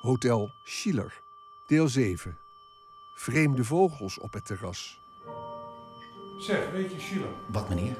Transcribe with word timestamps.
Hotel 0.00 0.50
Schiller, 0.64 1.20
deel 1.66 1.88
7. 1.88 2.36
Vreemde 3.14 3.64
vogels 3.64 4.18
op 4.18 4.32
het 4.32 4.44
terras. 4.46 5.00
Zeg, 6.38 6.70
weet 6.72 6.92
je, 6.92 7.00
Schiller, 7.00 7.28
Wat, 7.48 7.68
meneer? 7.68 7.96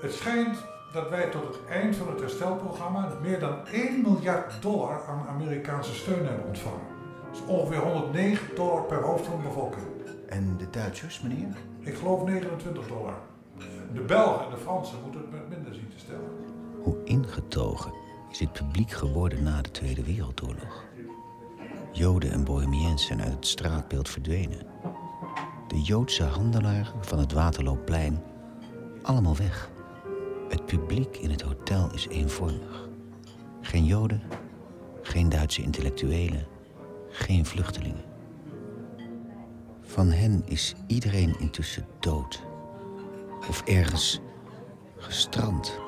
het 0.00 0.12
schijnt 0.12 0.64
dat 0.92 1.08
wij 1.08 1.30
tot 1.30 1.42
het 1.42 1.64
eind 1.68 1.96
van 1.96 2.08
het 2.08 2.20
herstelprogramma 2.20 3.12
meer 3.22 3.40
dan 3.40 3.66
1 3.66 4.02
miljard 4.02 4.62
dollar 4.62 5.04
aan 5.06 5.26
Amerikaanse 5.28 5.94
steun 5.94 6.26
hebben 6.26 6.46
ontvangen. 6.46 6.86
Dat 7.32 7.40
is 7.40 7.46
ongeveer 7.46 7.78
109 7.80 8.54
dollar 8.54 8.82
per 8.82 9.02
hoofd 9.02 9.24
van 9.26 9.36
de 9.36 9.42
bevolking. 9.42 9.86
En 10.28 10.56
de 10.56 10.70
Duitsers, 10.70 11.20
meneer? 11.20 11.56
Ik 11.80 11.94
geloof 11.94 12.24
29 12.24 12.86
dollar. 12.86 13.18
De 13.94 14.00
Belgen 14.00 14.44
en 14.44 14.50
de 14.50 14.56
Fransen 14.56 14.98
moeten 15.02 15.20
het 15.20 15.30
met 15.30 15.48
minder 15.48 15.74
zien 15.74 15.88
te 15.88 15.98
stellen. 15.98 16.30
Hoe 16.82 17.04
ingetogen 17.04 17.92
is 18.30 18.38
het 18.38 18.52
publiek 18.52 18.90
geworden 18.90 19.42
na 19.42 19.62
de 19.62 19.70
Tweede 19.70 20.04
Wereldoorlog? 20.04 20.84
Joden 21.92 22.32
en 22.32 22.44
Bohemiens 22.44 23.06
zijn 23.06 23.22
uit 23.22 23.32
het 23.32 23.46
straatbeeld 23.46 24.08
verdwenen. 24.08 24.66
De 25.68 25.82
Joodse 25.82 26.24
handelaren 26.24 27.04
van 27.04 27.18
het 27.18 27.32
Waterloopplein, 27.32 28.22
allemaal 29.02 29.36
weg. 29.36 29.70
Het 30.48 30.66
publiek 30.66 31.16
in 31.16 31.30
het 31.30 31.40
hotel 31.40 31.92
is 31.94 32.08
eenvormig. 32.08 32.88
Geen 33.60 33.84
Joden, 33.84 34.22
geen 35.02 35.28
Duitse 35.28 35.62
intellectuelen, 35.62 36.46
geen 37.08 37.46
vluchtelingen. 37.46 38.04
Van 39.80 40.10
hen 40.10 40.42
is 40.46 40.74
iedereen 40.86 41.38
intussen 41.38 41.86
dood. 42.00 42.42
Of 43.48 43.62
ergens 43.62 44.20
gestrand. 44.96 45.80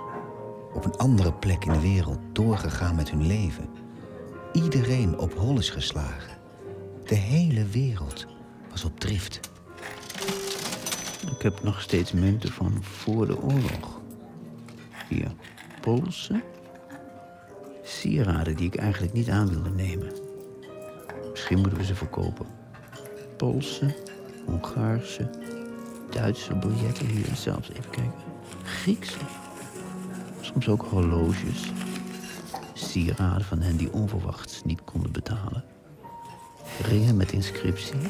Op 0.74 0.84
een 0.84 0.96
andere 0.96 1.32
plek 1.32 1.65
in 1.65 1.73
de 1.73 1.80
wereld 1.80 2.19
doorgegaan 2.32 2.95
met 2.95 3.10
hun 3.10 3.27
leven. 3.27 3.81
Iedereen 4.52 5.19
op 5.19 5.34
hol 5.34 5.59
is 5.59 5.70
geslagen. 5.70 6.38
De 7.05 7.15
hele 7.15 7.65
wereld 7.65 8.27
was 8.71 8.85
op 8.85 9.01
drift. 9.01 9.40
Ik 11.37 11.43
heb 11.43 11.63
nog 11.63 11.80
steeds 11.80 12.13
munten 12.13 12.52
van 12.52 12.82
voor 12.82 13.26
de 13.26 13.43
oorlog. 13.43 14.01
Hier, 15.09 15.32
Poolse. 15.80 16.43
Sieraden 17.82 18.57
die 18.57 18.66
ik 18.66 18.76
eigenlijk 18.76 19.13
niet 19.13 19.29
aan 19.29 19.49
wilde 19.49 19.71
nemen. 19.71 20.13
Misschien 21.30 21.59
moeten 21.59 21.79
we 21.79 21.85
ze 21.85 21.95
verkopen. 21.95 22.46
Poolse, 23.37 23.95
Hongaarse, 24.46 25.30
Duitse 26.10 26.54
biljetten 26.54 27.07
hier 27.07 27.35
zelfs. 27.37 27.71
Even 27.71 27.91
kijken. 27.91 28.23
Griekse. 28.65 29.19
Soms 30.41 30.69
ook 30.69 30.82
horloges. 30.82 31.73
Sieraden 32.83 33.45
van 33.45 33.61
hen 33.61 33.77
die 33.77 33.93
onverwachts 33.93 34.65
niet 34.65 34.85
konden 34.85 35.13
betalen. 35.13 35.65
Ringen 36.83 37.16
met 37.16 37.33
inscriptie. 37.33 38.01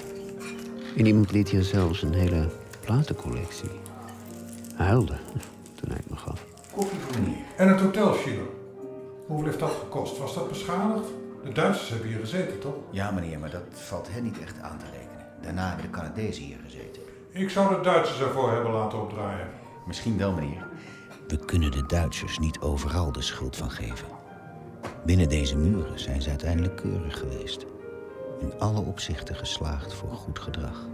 En 0.96 1.06
iemand 1.06 1.32
liet 1.32 1.48
hier 1.48 1.62
zelfs 1.62 2.02
een 2.02 2.14
hele 2.14 2.48
platencollectie. 2.80 3.70
Huilde 4.76 5.16
toen 5.76 5.88
hij 5.88 5.96
het 5.96 6.10
me 6.10 6.16
gaf. 6.16 6.44
Koffie 6.74 6.98
voor 6.98 7.20
meneer. 7.22 7.44
En 7.56 7.68
het 7.68 7.80
hotel. 7.80 8.16
Hoeveel 9.26 9.46
heeft 9.46 9.58
dat 9.58 9.76
gekost? 9.80 10.18
Was 10.18 10.34
dat 10.34 10.48
beschadigd? 10.48 11.08
De 11.44 11.52
Duitsers 11.52 11.88
hebben 11.88 12.08
hier 12.08 12.18
gezeten, 12.18 12.58
toch? 12.58 12.74
Ja, 12.90 13.10
meneer, 13.10 13.38
maar 13.38 13.50
dat 13.50 13.62
valt 13.70 14.08
hen 14.10 14.22
niet 14.22 14.40
echt 14.40 14.60
aan 14.60 14.78
te 14.78 14.84
rekenen. 14.84 15.26
Daarna 15.42 15.66
hebben 15.68 15.84
de 15.84 15.90
Canadezen 15.90 16.44
hier 16.44 16.58
gezeten. 16.64 17.02
Ik 17.30 17.50
zou 17.50 17.76
de 17.76 17.80
Duitsers 17.80 18.20
ervoor 18.20 18.52
hebben 18.52 18.72
laten 18.72 19.00
opdraaien. 19.00 19.48
Misschien 19.86 20.18
wel, 20.18 20.32
meneer. 20.32 20.66
We 21.28 21.36
kunnen 21.36 21.70
de 21.70 21.86
Duitsers 21.86 22.38
niet 22.38 22.60
overal 22.60 23.12
de 23.12 23.22
schuld 23.22 23.56
van 23.56 23.70
geven. 23.70 24.06
Binnen 25.04 25.28
deze 25.28 25.56
muren 25.56 25.98
zijn 25.98 26.22
ze 26.22 26.28
uiteindelijk 26.28 26.76
keurig 26.76 27.18
geweest. 27.18 27.66
In 28.40 28.52
alle 28.58 28.80
opzichten 28.80 29.34
geslaagd 29.34 29.94
voor 29.94 30.12
goed 30.12 30.38
gedrag. 30.38 30.88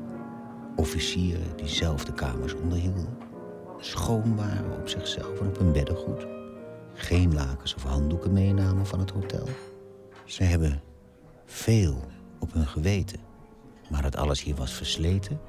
Officieren 0.77 1.56
die 1.56 1.69
zelf 1.69 2.05
de 2.05 2.12
kamers 2.12 2.55
onderhielden. 2.55 3.19
Schoon 3.78 4.37
waren 4.37 4.81
op 4.81 4.88
zichzelf 4.88 5.41
en 5.41 5.47
op 5.47 5.59
hun 5.59 5.72
beddengoed. 5.72 6.27
Geen 6.94 7.34
lakens 7.34 7.75
of 7.75 7.82
handdoeken 7.82 8.32
meenamen 8.32 8.87
van 8.87 8.99
het 8.99 9.10
hotel. 9.10 9.49
Ze 10.25 10.43
hebben 10.43 10.82
veel 11.44 12.05
op 12.38 12.53
hun 12.53 12.66
geweten. 12.66 13.21
Maar 13.91 14.03
dat 14.03 14.16
alles 14.16 14.43
hier 14.43 14.55
was 14.55 14.72
versleten, 14.72 15.41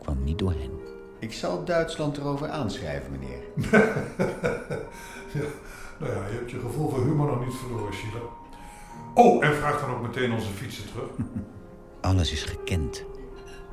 kwam 0.00 0.24
niet 0.24 0.38
door 0.38 0.52
hen. 0.52 0.70
Ik 1.18 1.32
zal 1.32 1.64
Duitsland 1.64 2.16
erover 2.16 2.48
aanschrijven, 2.48 3.10
meneer. 3.10 3.42
Nou 6.02 6.14
ja, 6.14 6.26
je 6.26 6.34
hebt 6.34 6.50
je 6.50 6.60
gevoel 6.60 6.88
voor 6.90 7.04
humor 7.04 7.26
nog 7.26 7.44
niet 7.44 7.54
verloren, 7.54 7.94
Schiller. 7.94 8.22
Oh, 9.14 9.44
en 9.44 9.54
vraag 9.54 9.80
dan 9.80 9.90
ook 9.90 10.02
meteen 10.02 10.32
onze 10.32 10.48
fietsen 10.48 10.84
terug. 10.86 11.08
Alles 12.00 12.32
is 12.32 12.42
gekend. 12.42 13.04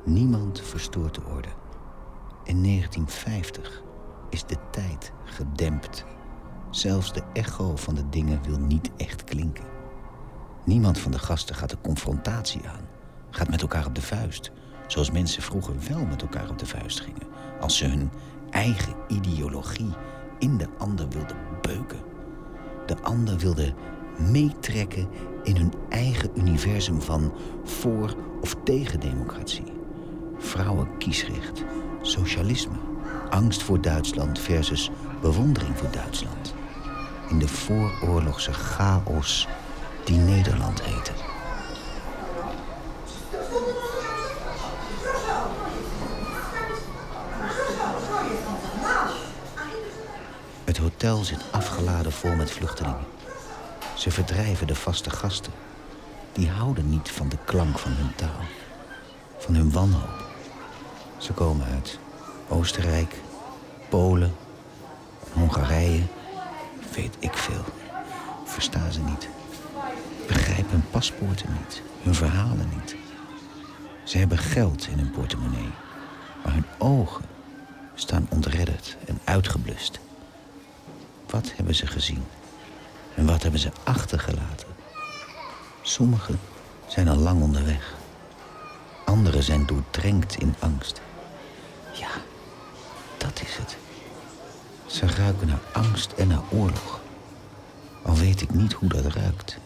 Niemand 0.04 0.60
verstoort 0.60 1.14
de 1.14 1.20
orde. 1.34 1.48
In 2.44 2.62
1950 2.62 3.82
is 4.30 4.44
de 4.44 4.56
tijd 4.70 5.12
gedempt. 5.24 6.04
Zelfs 6.70 7.12
de 7.12 7.22
echo 7.32 7.76
van 7.76 7.94
de 7.94 8.08
dingen 8.08 8.42
wil 8.42 8.58
niet 8.58 8.90
echt 8.96 9.24
klinken. 9.24 9.64
Niemand 10.64 10.98
van 10.98 11.10
de 11.10 11.18
gasten 11.18 11.54
gaat 11.54 11.70
de 11.70 11.80
confrontatie 11.82 12.68
aan. 12.68 12.88
Gaat 13.30 13.50
met 13.50 13.62
elkaar 13.62 13.86
op 13.86 13.94
de 13.94 14.02
vuist. 14.02 14.52
Zoals 14.86 15.10
mensen 15.10 15.42
vroeger 15.42 15.74
wel 15.88 16.04
met 16.04 16.22
elkaar 16.22 16.50
op 16.50 16.58
de 16.58 16.66
vuist 16.66 17.00
gingen. 17.00 17.26
Als 17.60 17.76
ze 17.76 17.86
hun 17.86 18.10
eigen 18.50 18.94
ideologie 19.08 19.90
in 20.38 20.56
de 20.56 20.68
ander 20.78 21.08
wilden 21.08 21.36
beuken. 21.60 22.09
De 22.90 23.02
ander 23.02 23.38
wilde 23.38 23.72
meetrekken 24.30 25.08
in 25.42 25.56
hun 25.56 25.72
eigen 25.88 26.30
universum 26.34 27.00
van 27.00 27.32
voor 27.64 28.16
of 28.40 28.56
tegen 28.64 29.00
democratie. 29.00 29.72
Vrouwenkiesrecht, 30.38 31.64
socialisme, 32.02 32.74
angst 33.28 33.62
voor 33.62 33.80
Duitsland 33.80 34.38
versus 34.38 34.90
bewondering 35.20 35.78
voor 35.78 35.90
Duitsland. 35.90 36.54
In 37.28 37.38
de 37.38 37.48
vooroorlogse 37.48 38.52
chaos 38.52 39.48
die 40.04 40.16
Nederland 40.16 40.82
heette. 40.82 41.12
Het 50.64 50.78
hotel 51.00 51.24
zit 51.24 51.44
afgeladen 51.50 52.12
vol 52.12 52.34
met 52.34 52.50
vluchtelingen. 52.50 53.06
Ze 53.96 54.10
verdrijven 54.10 54.66
de 54.66 54.74
vaste 54.74 55.10
gasten. 55.10 55.52
Die 56.32 56.48
houden 56.48 56.90
niet 56.90 57.10
van 57.10 57.28
de 57.28 57.36
klank 57.44 57.78
van 57.78 57.92
hun 57.92 58.14
taal. 58.14 58.44
Van 59.38 59.54
hun 59.54 59.72
wanhoop. 59.72 60.24
Ze 61.18 61.32
komen 61.32 61.66
uit 61.66 61.98
Oostenrijk, 62.48 63.14
Polen, 63.88 64.34
Hongarije. 65.32 66.02
Weet 66.94 67.16
ik 67.18 67.32
veel. 67.34 67.64
Verstaan 68.44 68.92
ze 68.92 69.00
niet. 69.00 69.28
Begrijpen 70.26 70.70
hun 70.70 70.90
paspoorten 70.90 71.52
niet. 71.52 71.82
Hun 72.02 72.14
verhalen 72.14 72.70
niet. 72.78 72.96
Ze 74.04 74.18
hebben 74.18 74.38
geld 74.38 74.86
in 74.86 74.98
hun 74.98 75.10
portemonnee. 75.10 75.70
Maar 76.44 76.52
hun 76.52 76.66
ogen 76.78 77.24
staan 77.94 78.26
ontredderd 78.30 78.96
en 79.06 79.18
uitgeblust. 79.24 80.00
Wat 81.30 81.52
hebben 81.56 81.74
ze 81.74 81.86
gezien? 81.86 82.24
En 83.14 83.26
wat 83.26 83.42
hebben 83.42 83.60
ze 83.60 83.70
achtergelaten? 83.84 84.68
Sommigen 85.82 86.40
zijn 86.86 87.08
al 87.08 87.16
lang 87.16 87.42
onderweg. 87.42 87.94
Anderen 89.04 89.42
zijn 89.42 89.66
doordrenkt 89.66 90.36
in 90.36 90.54
angst. 90.58 91.00
Ja, 91.92 92.08
dat 93.18 93.40
is 93.42 93.56
het. 93.56 93.76
Ze 94.86 95.06
ruiken 95.06 95.46
naar 95.46 95.60
angst 95.72 96.12
en 96.12 96.28
naar 96.28 96.42
oorlog. 96.50 97.00
Al 98.02 98.14
weet 98.14 98.40
ik 98.40 98.54
niet 98.54 98.72
hoe 98.72 98.88
dat 98.88 99.04
ruikt. 99.04 99.58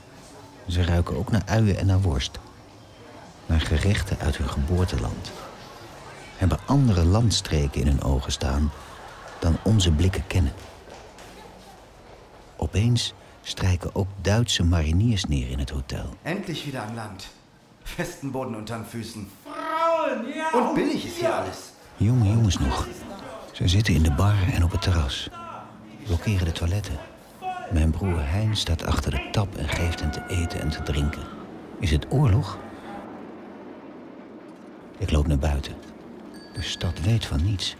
Ze 0.69 0.84
ruiken 0.84 1.16
ook 1.16 1.30
naar 1.30 1.42
uien 1.47 1.76
en 1.76 1.86
naar 1.86 2.00
worst. 2.00 2.39
Naar 3.47 3.60
gerechten 3.60 4.18
uit 4.18 4.36
hun 4.36 4.48
geboorteland. 4.48 5.30
Hebben 6.36 6.59
andere 6.66 7.04
landstreken 7.04 7.80
in 7.80 7.86
hun 7.86 8.03
ogen 8.03 8.33
staan 8.33 8.72
dan 9.39 9.56
onze 9.62 9.91
blikken 9.91 10.27
kennen. 10.27 10.53
Opeens 12.65 13.13
strijken 13.43 13.95
ook 13.95 14.07
Duitse 14.21 14.65
mariniers 14.65 15.25
neer 15.25 15.51
in 15.51 15.59
het 15.59 15.71
hotel. 15.71 16.16
Endlich 16.22 16.65
wieder 16.65 16.81
an 16.81 16.95
Land. 16.95 17.28
Festen 17.83 18.31
Boden 18.31 18.55
unter 18.55 18.77
den 18.77 18.87
Füßen. 18.87 19.28
Frauen, 19.43 20.34
ja! 20.34 20.51
Und 20.53 20.75
billig 20.75 21.05
ist 21.05 21.16
hier 21.16 21.34
alles. 21.34 21.59
Jonge 21.97 22.28
jongens 22.28 22.59
nog. 22.59 22.89
Ze 23.53 23.69
zitten 23.69 23.95
in 23.95 24.03
de 24.03 24.13
bar 24.13 24.34
en 24.53 24.65
op 24.65 24.71
het 24.71 24.83
terras. 24.83 25.28
Blokkeren 26.05 26.45
de 26.45 26.53
toiletten. 26.53 26.99
Mijn 27.72 27.91
broer 27.91 28.28
Hein 28.31 28.57
staat 28.57 28.84
achter 28.84 29.11
de 29.11 29.28
tap 29.31 29.57
en 29.57 29.69
geeft 29.69 30.01
hen 30.01 30.11
te 30.11 30.22
eten 30.28 30.61
en 30.61 30.71
te 30.71 30.83
drinken. 30.83 31.22
Is 31.81 31.91
het 31.91 32.07
oorlog? 32.09 32.59
Ik 34.99 35.11
loop 35.11 35.27
naar 35.27 35.39
buiten. 35.39 35.75
De 36.55 36.63
stad 36.63 37.01
weet 37.01 37.27
van 37.27 37.45
niets. 37.45 37.77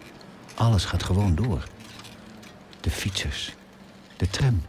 Alles 0.55 0.85
gaat 0.85 1.03
gewoon 1.03 1.35
door. 1.35 1.69
De 2.81 2.91
fietsers. 2.91 3.55
De 4.17 4.31
tram. 4.31 4.63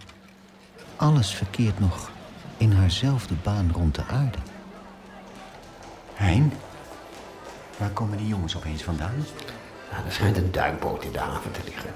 Alles 0.95 1.33
verkeert 1.33 1.79
nog 1.79 2.11
in 2.57 2.71
haarzelfde 2.71 3.33
baan 3.43 3.71
rond 3.73 3.95
de 3.95 4.03
aarde. 4.05 4.37
Hein? 6.13 6.53
Waar 7.77 7.89
komen 7.89 8.17
die 8.17 8.27
jongens 8.27 8.55
opeens 8.55 8.83
vandaan? 8.83 9.25
Nou, 9.91 10.05
er 10.05 10.11
schijnt 10.11 10.37
een 10.37 10.51
duikboot 10.51 11.03
in 11.03 11.11
de 11.11 11.19
haven 11.19 11.51
te 11.51 11.59
liggen. 11.65 11.89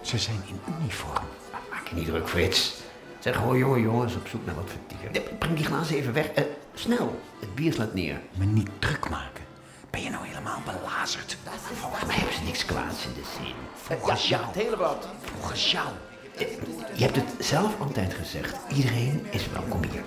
Ze 0.00 0.18
zijn 0.18 0.42
in 0.46 0.74
uniform. 0.80 1.24
Maak 1.70 1.88
je 1.88 1.94
niet 1.94 2.06
druk, 2.06 2.28
Frits. 2.28 2.74
Zeg 3.18 3.36
gewoon 3.36 3.58
jonge 3.58 3.80
jongens 3.80 4.14
op 4.14 4.28
zoek 4.28 4.46
naar 4.46 4.54
wat 4.54 4.70
vertier. 4.70 5.22
Breng 5.38 5.56
die 5.56 5.64
glazen 5.64 5.96
even 5.96 6.12
weg. 6.12 6.26
Eh, 6.26 6.44
snel, 6.74 7.20
het 7.40 7.54
bier 7.54 7.72
slaat 7.72 7.94
neer. 7.94 8.20
Me 8.34 8.44
niet 8.44 8.68
druk 8.78 9.08
maken. 9.08 9.44
Ben 9.90 10.02
je 10.02 10.10
nou 10.10 10.26
helemaal 10.26 10.60
belazerd? 10.64 11.36
Volgens 11.72 12.04
mij 12.04 12.16
hebben 12.16 12.34
ze 12.34 12.42
niks 12.42 12.64
kwaads 12.64 13.04
in 13.04 13.12
de 13.14 13.22
zin. 13.38 13.54
Volgens 13.74 14.28
jou. 14.28 14.46
Het 14.46 14.54
hele 14.54 14.76
wat. 14.76 15.08
Volgens 15.22 15.70
jou. 15.70 15.88
Je 16.94 17.04
hebt 17.04 17.16
het 17.16 17.46
zelf 17.46 17.80
altijd 17.80 18.14
gezegd. 18.14 18.56
Iedereen 18.76 19.26
is 19.30 19.48
welkom 19.50 19.80
hier. 19.90 20.04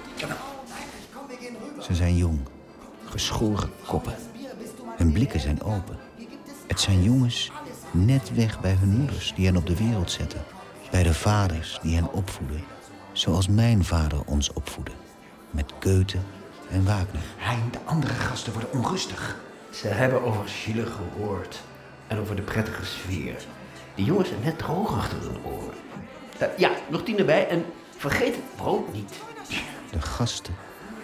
Ze 1.79 1.95
zijn 1.95 2.17
jong, 2.17 2.39
geschoren 3.05 3.71
koppen. 3.85 4.15
Hun 4.97 5.11
blikken 5.11 5.39
zijn 5.39 5.61
open. 5.61 5.97
Het 6.67 6.79
zijn 6.79 7.03
jongens 7.03 7.51
net 7.91 8.33
weg 8.35 8.59
bij 8.59 8.73
hun 8.73 8.97
moeders 8.97 9.33
die 9.35 9.45
hen 9.45 9.57
op 9.57 9.65
de 9.65 9.77
wereld 9.77 10.11
zetten. 10.11 10.43
Bij 10.91 11.03
de 11.03 11.13
vaders 11.13 11.79
die 11.81 11.95
hen 11.95 12.13
opvoeden. 12.13 12.63
Zoals 13.11 13.47
mijn 13.47 13.83
vader 13.83 14.19
ons 14.25 14.53
opvoedde. 14.53 14.91
Met 15.51 15.73
Goethe 15.79 16.17
en 16.71 16.85
Wagner. 16.85 17.21
Hein, 17.37 17.71
de 17.71 17.79
andere 17.85 18.13
gasten 18.13 18.53
worden 18.53 18.71
onrustig. 18.73 19.37
Ze 19.69 19.87
hebben 19.87 20.21
over 20.21 20.47
Chile 20.47 20.85
gehoord. 20.85 21.61
En 22.07 22.19
over 22.19 22.35
de 22.35 22.41
prettige 22.41 22.85
sfeer. 22.85 23.35
Die 23.95 24.05
jongens 24.05 24.29
zijn 24.29 24.41
net 24.43 24.57
droog 24.57 24.97
achter 24.97 25.21
hun 25.21 25.43
oren. 25.43 25.73
Eh, 26.39 26.47
ja, 26.57 26.71
nog 26.89 27.03
tien 27.03 27.17
erbij. 27.19 27.47
En 27.47 27.65
vergeet 27.97 28.35
het 28.35 28.55
brood 28.55 28.93
niet. 28.93 29.13
De 29.91 30.01
gasten 30.01 30.55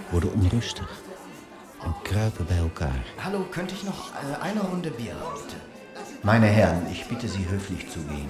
worden 0.09 0.33
onrustig 0.33 1.01
en 1.83 1.94
kruipen 2.03 2.45
bij 2.45 2.57
elkaar. 2.57 3.03
Hallo, 3.18 3.45
könnte 3.51 3.74
ich 3.75 3.83
noch 3.83 4.12
äh, 4.12 4.41
eine 4.41 4.62
Runde 4.62 4.89
Bier 4.91 5.13
haben, 5.13 5.41
bitte? 5.41 5.56
Meine 6.21 6.45
Herren, 6.47 6.88
ich 6.91 7.06
bitte 7.07 7.27
Sie 7.27 7.45
höflich 7.50 7.89
zu 7.91 8.00
gehen. 8.00 8.30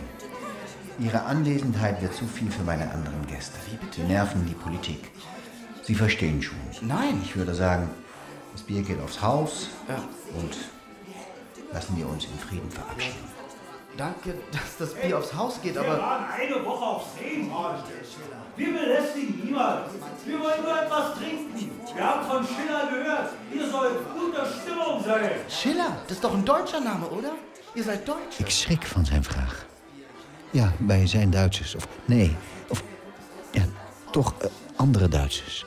Ihre 0.99 1.21
Anwesenheit 1.23 2.01
wird 2.01 2.13
zu 2.13 2.25
viel 2.25 2.51
für 2.51 2.63
meine 2.63 2.83
anderen 2.91 3.25
Gäste. 3.27 3.57
Wie 3.69 3.77
bitte? 3.77 4.01
Sie 4.01 4.07
nerven 4.07 4.45
die 4.45 4.53
Politik. 4.53 5.11
Sie 5.81 5.95
verstehen 5.95 6.41
schon. 6.41 6.57
Nein. 6.81 7.19
Ich 7.23 7.35
würde 7.35 7.53
sagen, 7.53 7.89
das 8.53 8.61
Bier 8.61 8.81
geht 8.83 9.01
aufs 9.01 9.21
Haus 9.21 9.69
Ja. 9.87 9.95
und 10.39 10.55
lassen 11.73 11.97
wir 11.97 12.07
uns 12.07 12.25
in 12.25 12.39
Frieden 12.39 12.69
verabschieden. 12.71 13.27
Danke, 13.97 14.33
dass 14.51 14.77
das 14.79 14.93
Bier 14.95 15.17
aufs 15.17 15.33
Haus 15.33 15.61
geht, 15.61 15.75
Wir 15.75 15.81
aber 15.81 15.99
waren 15.99 16.25
eine 16.25 16.65
Woche 16.65 16.85
auf 16.85 17.03
See. 17.15 17.47
Wir 18.55 18.73
belästigen 18.73 19.41
niemand. 19.45 19.85
Wir 20.25 20.39
wollen 20.39 20.61
nur 20.63 20.81
etwas 20.81 21.13
trinken. 21.15 21.71
Wir 21.95 22.03
haben 22.03 22.25
von 22.25 22.45
Schiller 22.45 22.87
gehört. 22.89 23.29
Ihr 23.53 23.69
sollt 23.69 23.97
guter 24.17 24.45
Stimmung 24.45 25.03
sein. 25.03 25.31
Schiller, 25.47 25.97
das 26.07 26.17
ist 26.17 26.23
doch 26.23 26.33
ein 26.33 26.45
deutscher 26.45 26.79
Name, 26.79 27.07
oder? 27.07 27.33
Ihr 27.75 27.83
seid 27.83 28.07
Deutsch. 28.07 28.39
Ik 28.39 28.49
schrik 28.49 28.85
van 28.85 29.05
zijn 29.05 29.23
vraag. 29.23 29.65
Ja, 30.51 30.71
wij 30.77 31.07
zijn 31.07 31.29
Duitsers. 31.29 31.75
Of 31.75 31.87
nee, 32.05 32.35
of 32.67 32.83
ja, 33.51 33.63
toch 34.11 34.33
eh, 34.39 34.47
andere 34.75 35.07
Duitsers. 35.07 35.65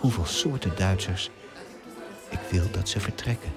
Hoeveel 0.00 0.26
soorten 0.26 0.72
Duitsers? 0.76 1.30
Ik 2.28 2.40
wil 2.50 2.70
dat 2.70 2.88
ze 2.88 3.00
vertrekken. 3.00 3.52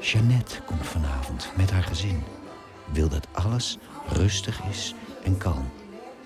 Jeannette 0.00 0.60
komt 0.62 0.86
vanavond 0.86 1.52
met 1.56 1.70
haar 1.70 1.82
gezin. 1.82 2.22
Wil 2.92 3.08
dat 3.08 3.26
alles 3.32 3.78
rustig 4.08 4.60
is 4.70 4.94
en 5.22 5.38
kalm. 5.38 5.70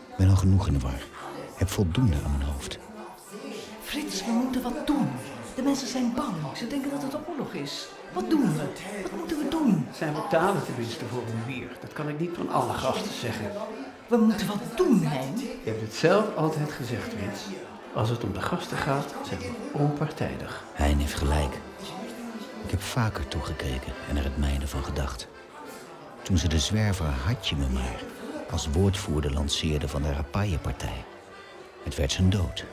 Ik 0.09 0.17
ben 0.17 0.29
al 0.29 0.37
genoeg 0.37 0.67
in 0.67 0.73
de 0.73 0.79
war. 0.79 1.03
Heb 1.57 1.69
voldoende 1.69 2.17
aan 2.25 2.37
mijn 2.39 2.51
hoofd. 2.51 2.79
Frits, 3.83 4.25
we 4.25 4.31
moeten 4.31 4.63
wat 4.63 4.87
doen. 4.87 5.09
De 5.55 5.63
mensen 5.63 5.89
zijn 5.89 6.13
bang. 6.15 6.35
Ze 6.57 6.67
denken 6.67 6.91
dat 6.91 7.03
het 7.03 7.17
oorlog 7.29 7.53
is. 7.53 7.87
Wat 8.13 8.31
doen 8.31 8.53
we? 8.57 8.65
Wat 9.03 9.19
moeten 9.19 9.39
we 9.39 9.49
doen? 9.49 9.87
Zijn 9.93 10.13
betalen 10.15 10.65
tenminste 10.65 11.05
voor 11.07 11.23
een 11.23 11.45
bier. 11.47 11.69
Dat 11.81 11.93
kan 11.93 12.09
ik 12.09 12.19
niet 12.19 12.31
van 12.35 12.49
alle 12.49 12.73
gasten 12.73 13.15
zeggen. 13.21 13.51
We 14.07 14.17
moeten 14.17 14.47
wat 14.47 14.77
doen, 14.77 15.03
Hein. 15.03 15.37
Je 15.39 15.71
hebt 15.71 15.81
het 15.81 15.95
zelf 15.95 16.37
altijd 16.37 16.73
gezegd, 16.73 17.13
Frits. 17.13 17.41
Als 17.95 18.09
het 18.09 18.25
om 18.25 18.33
de 18.33 18.41
gasten 18.41 18.77
gaat, 18.77 19.15
zijn 19.29 19.41
we 19.41 19.79
onpartijdig. 19.79 20.65
Hein 20.73 20.99
heeft 20.99 21.15
gelijk. 21.15 21.55
Ik 22.65 22.71
heb 22.71 22.83
vaker 22.83 23.29
toegekeken 23.29 23.93
en 24.09 24.17
er 24.17 24.25
het 24.25 24.39
mijne 24.39 24.67
van 24.67 24.85
gedacht. 24.85 25.29
Toen 26.23 26.39
ze 26.39 26.49
de 26.49 26.59
zwerver 26.59 27.07
Hadje 27.07 27.57
me 27.57 27.69
maar 27.69 28.01
als 28.51 28.67
woordvoerder 28.67 29.33
lanceerde 29.33 29.89
van 29.89 30.03
de 30.03 30.13
Rappaille-partij. 30.13 31.05
Het 31.85 31.95
werd 31.95 32.13
zijn 32.13 32.31
dood. 32.31 32.65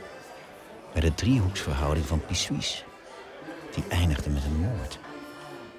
Bij 0.94 1.02
de 1.02 1.14
driehoeksverhouding 1.14 2.06
van 2.06 2.26
Pissuis. 2.26 2.86
Die 3.74 3.84
eindigde 3.88 4.30
met 4.30 4.44
een 4.44 4.60
moord. 4.60 5.00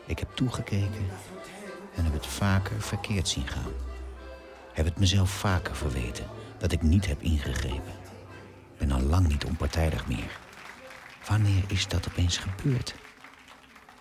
Ik 0.06 0.18
heb 0.18 0.28
toegekeken 0.34 1.06
en 1.94 2.04
heb 2.04 2.12
het 2.12 2.26
vaker 2.26 2.80
verkeerd 2.80 3.28
zien 3.28 3.48
gaan. 3.48 3.72
Heb 4.72 4.84
het 4.84 4.98
mezelf 4.98 5.30
vaker 5.30 5.76
verweten 5.76 6.26
dat 6.58 6.72
ik 6.72 6.82
niet 6.82 7.06
heb 7.06 7.22
ingegrepen. 7.22 7.94
Ben 8.78 8.90
al 8.90 9.00
lang 9.00 9.28
niet 9.28 9.44
onpartijdig 9.44 10.06
meer. 10.06 10.38
Wanneer 11.26 11.64
is 11.66 11.88
dat 11.88 12.08
opeens 12.08 12.38
gebeurd? 12.38 12.94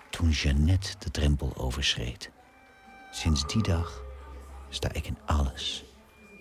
Toen 0.10 0.30
Jeannette 0.30 0.94
de 1.00 1.12
drempel 1.12 1.54
overschreed. 1.58 2.30
Sinds 3.12 3.48
die 3.48 3.64
dag 3.64 4.04
sta 4.70 4.94
ik 4.94 5.08
in 5.08 5.18
alles, 5.26 5.86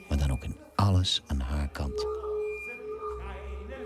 maar 0.09 0.19
dan 0.19 0.31
ook 0.31 0.44
in 0.44 0.56
alles 0.75 1.23
aan 1.26 1.41
haar 1.41 1.69
kant. 1.69 2.06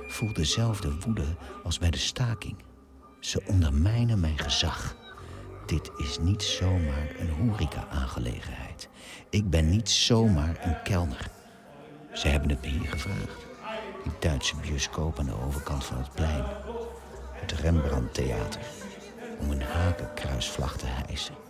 Voel 0.07 0.33
dezelfde 0.33 0.99
woede 1.01 1.37
als 1.63 1.79
bij 1.79 1.91
de 1.91 1.99
staking. 1.99 2.57
Ze 3.21 3.43
ondermijnen 3.47 4.21
mijn 4.21 4.39
gezag. 4.39 4.97
Dit 5.67 5.91
is 5.97 6.19
niet 6.19 6.43
zomaar 6.43 7.15
een 7.19 7.31
horeca-aangelegenheid. 7.31 8.89
Ik 9.31 9.51
ben 9.51 9.69
niet 9.69 9.91
zomaar 9.91 10.59
een 10.63 10.83
kelner. 10.83 11.31
Ze 12.13 12.29
hebben 12.29 12.49
het 12.49 12.61
me 12.61 12.69
hier 12.69 12.89
gevraagd. 12.89 13.47
Die 14.03 14.13
Duitse 14.19 14.57
bioscoop 14.57 15.19
aan 15.19 15.27
de 15.27 15.41
overkant 15.47 15.85
van 15.85 15.99
het 15.99 16.13
plein. 16.13 16.45
Het 17.33 17.53
Rembrandt-theater. 17.53 18.61
Om 19.41 19.51
een 19.51 19.63
hakenkruisvlag 19.63 20.77
te 20.77 20.87
hijsen. 20.87 21.42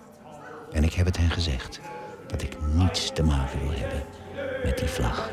En 0.73 0.85
ik 0.85 0.93
heb 0.93 1.07
het 1.07 1.17
hen 1.17 1.31
gezegd 1.31 1.81
dat 2.27 2.43
ik 2.43 2.57
niets 2.75 3.11
te 3.13 3.23
maken 3.23 3.61
wil 3.61 3.79
hebben 3.79 4.03
met 4.65 4.79
die 4.79 4.89
vlag. 4.89 5.31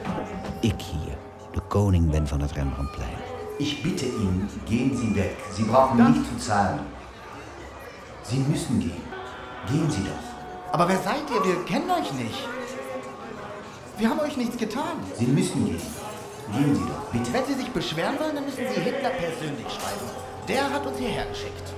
Ik 0.61 0.81
hier, 0.81 1.17
de 1.51 1.61
koning 1.67 2.09
ben 2.09 2.27
van 2.27 2.41
het 2.41 2.51
Rembrandtplein. 2.51 3.17
Ich 3.57 3.81
bitte 3.81 4.05
ihn, 4.05 4.49
gehen 4.65 4.97
Sie 4.97 5.15
weg. 5.15 5.31
Sie 5.55 5.63
brauchen 5.63 5.97
nicht 5.97 6.25
zu 6.25 6.37
zahlen. 6.49 6.79
Sie 8.23 8.39
müssen 8.49 8.79
gehen. 8.79 9.03
Gehen 9.67 9.91
Sie 9.91 10.03
doch. 10.03 10.71
Aber 10.71 10.87
wer 10.87 11.01
seid 11.01 11.29
ihr? 11.29 11.43
Wir 11.43 11.63
kennen 11.65 11.89
euch 11.91 12.11
nicht. 12.13 12.47
Wir 13.97 14.09
haben 14.09 14.19
euch 14.19 14.37
nichts 14.37 14.57
getan. 14.57 14.97
Sie 15.17 15.25
müssen 15.25 15.65
gehen. 15.65 15.81
Gehen 16.53 16.75
Sie 16.75 16.81
doch, 16.81 17.11
bitte. 17.11 17.33
Wenn 17.33 17.45
Sie 17.45 17.55
sich 17.55 17.69
beschweren 17.71 18.17
wollen, 18.19 18.35
dann 18.35 18.45
müssen 18.45 18.65
Sie 18.73 18.81
Hitler 18.81 19.09
persönlich 19.09 19.67
schreiben. 19.67 20.07
Der 20.47 20.69
hat 20.73 20.85
uns 20.85 20.97
hierher 20.97 21.25
geschickt. 21.25 21.73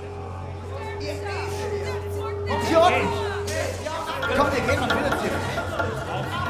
Idioten! 2.46 3.31
Kommt, 4.36 4.52
wir 4.54 4.60
gehen 4.62 4.80
und 4.82 4.92
findet 4.92 5.20
sie. 5.20 5.30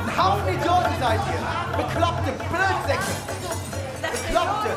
Ein 0.07 0.17
Haufen 0.17 0.49
Idioten 0.49 0.95
seid 1.01 1.21
ihr. 1.33 1.77
Bekloppte 1.77 2.33
Blödsäcke. 2.53 3.13
Bekloppte 4.03 4.77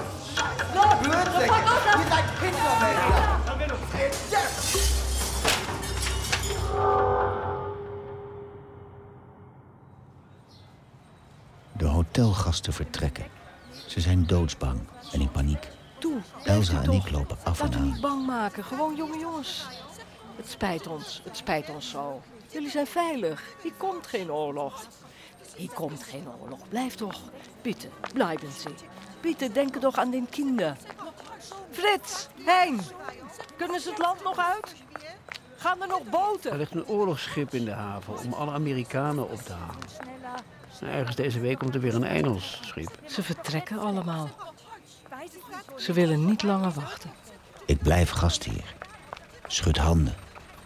Blödsäcke. 1.04 1.54
Ihr 2.00 2.10
seid 2.10 2.26
Hitlerwälder. 2.42 4.36
De 11.72 11.86
hotelgasten 11.86 12.74
vertrekken. 12.74 13.26
Ze 13.88 14.00
zijn 14.00 14.26
doodsbang 14.28 14.80
en 15.12 15.22
in 15.22 15.32
paniek. 15.32 15.68
Toe, 16.00 16.18
Elsa 16.44 16.82
en 16.82 16.92
ik 16.92 17.12
lopen 17.12 17.38
af 17.44 17.60
en 17.60 17.66
Laten 17.66 17.80
we 17.80 17.86
aan. 17.86 17.92
niet 17.92 18.02
bang 18.02 18.26
maken. 18.28 18.64
Gewoon 18.64 18.96
jonge 18.96 19.20
jongens. 19.20 19.66
Het 20.36 20.50
spijt 20.50 20.88
ons. 20.88 21.22
Het 21.24 21.38
spijt 21.38 21.70
ons 21.70 21.90
zo. 21.90 22.22
Jullie 22.56 22.70
zijn 22.70 22.88
veilig. 22.88 23.44
Hier 23.62 23.74
komt 23.78 24.08
geen 24.08 24.32
oorlog. 24.32 24.88
Hier 25.56 25.70
komt 25.70 26.04
geen 26.04 26.28
oorlog. 26.42 26.60
Blijf 26.70 26.96
toch. 26.96 27.20
Bitte, 27.62 27.88
blijven 28.14 28.52
ze. 28.52 28.70
Bitte, 29.22 29.52
denken 29.52 29.82
toch 29.82 29.96
aan 29.98 30.12
den 30.12 30.30
kinderen. 30.30 30.78
Frits, 31.72 32.28
Hein. 32.46 32.80
Kunnen 33.58 33.80
ze 33.82 33.90
het 33.90 33.98
land 33.98 34.24
nog 34.24 34.38
uit? 34.38 34.76
Gaan 35.58 35.82
er 35.82 35.88
nog 35.88 36.00
Er 36.00 36.10
boten? 36.10 36.58
ligt 36.58 36.72
een 36.72 36.88
oorlogsschip 36.88 37.54
in 37.54 37.66
de 37.66 37.72
haven 37.72 38.18
om 38.18 38.34
alle 38.34 38.52
Amerikanen 38.52 39.30
op 39.30 39.42
te 39.42 39.54
halen. 39.54 39.88
En 40.82 40.88
ergens 40.88 41.16
deze 41.16 41.40
week 41.40 41.58
komt 41.58 41.76
er 41.76 41.82
weer 41.82 41.96
een 41.96 42.04
Engels 42.04 42.60
schip. 42.64 43.00
Ze 43.08 43.24
vertrekken 43.24 43.80
allemaal. 43.80 44.30
Ze 45.78 45.94
willen 45.94 46.26
niet 46.26 46.44
langer 46.44 46.72
wachten. 46.72 47.12
Ik 47.66 47.80
blijf 47.80 48.10
gastheer. 48.10 48.76
Schud 49.48 49.78
handen 49.78 50.14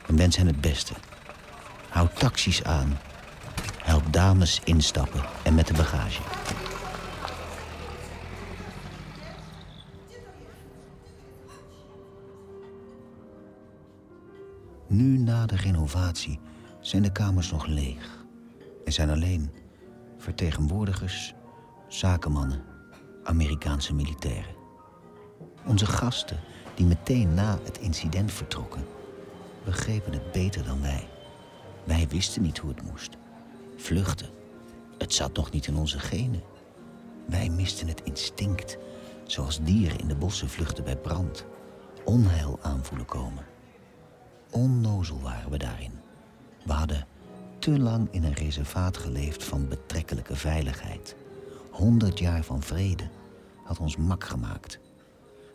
en 0.08 0.18
wens 0.18 0.36
hen 0.38 0.48
het 0.48 0.62
beste. 0.62 0.94
Houd 1.90 2.20
taxis 2.20 2.64
aan. 2.64 2.98
Help 3.78 4.14
dames 4.14 4.62
instappen 4.64 5.22
en 5.44 5.56
met 5.56 5.68
de 5.68 5.74
bagage. 5.74 6.22
Nu 14.88 15.18
na 15.18 15.46
de 15.46 15.56
renovatie 15.56 16.40
zijn 16.80 17.02
de 17.02 17.12
kamers 17.12 17.52
nog 17.52 17.66
leeg. 17.66 18.26
Er 18.86 18.92
zijn 18.92 19.10
alleen 19.10 19.52
vertegenwoordigers, 20.18 21.34
zakenmannen, 21.88 22.64
Amerikaanse 23.24 23.94
militairen. 23.94 24.56
Onze 25.66 25.86
gasten, 25.86 26.40
die 26.76 26.86
meteen 26.86 27.34
na 27.34 27.60
het 27.64 27.78
incident 27.78 28.32
vertrokken, 28.32 28.86
begrepen 29.64 30.14
het 30.14 30.32
beter 30.32 30.64
dan 30.64 30.82
wij. 30.82 31.08
Wij 31.90 32.08
wisten 32.08 32.42
niet 32.42 32.58
hoe 32.58 32.70
het 32.70 32.82
moest. 32.82 33.18
Vluchten. 33.76 34.30
Het 34.98 35.14
zat 35.14 35.36
nog 35.36 35.52
niet 35.52 35.68
in 35.68 35.76
onze 35.76 36.00
genen. 36.00 36.42
Wij 37.26 37.50
misten 37.50 37.88
het 37.88 38.02
instinct, 38.04 38.78
zoals 39.24 39.60
dieren 39.64 40.00
in 40.00 40.08
de 40.08 40.16
bossen 40.16 40.50
vluchten 40.50 40.84
bij 40.84 40.98
brand. 40.98 41.46
Onheil 42.06 42.60
aanvoelen 42.62 43.06
komen. 43.06 43.46
Onnozel 44.52 45.22
waren 45.22 45.52
we 45.52 45.58
daarin. 45.58 45.92
We 46.66 46.74
hadden 46.74 47.08
te 47.60 47.80
lang 47.80 48.08
in 48.12 48.24
een 48.24 48.34
reservaat 48.34 48.98
geleefd 48.98 49.44
van 49.44 49.68
betrekkelijke 49.68 50.36
veiligheid. 50.36 51.16
Honderd 51.72 52.20
jaar 52.20 52.44
van 52.44 52.62
vrede 52.62 53.10
had 53.64 53.80
ons 53.80 53.98
mak 53.98 54.24
gemaakt. 54.24 54.80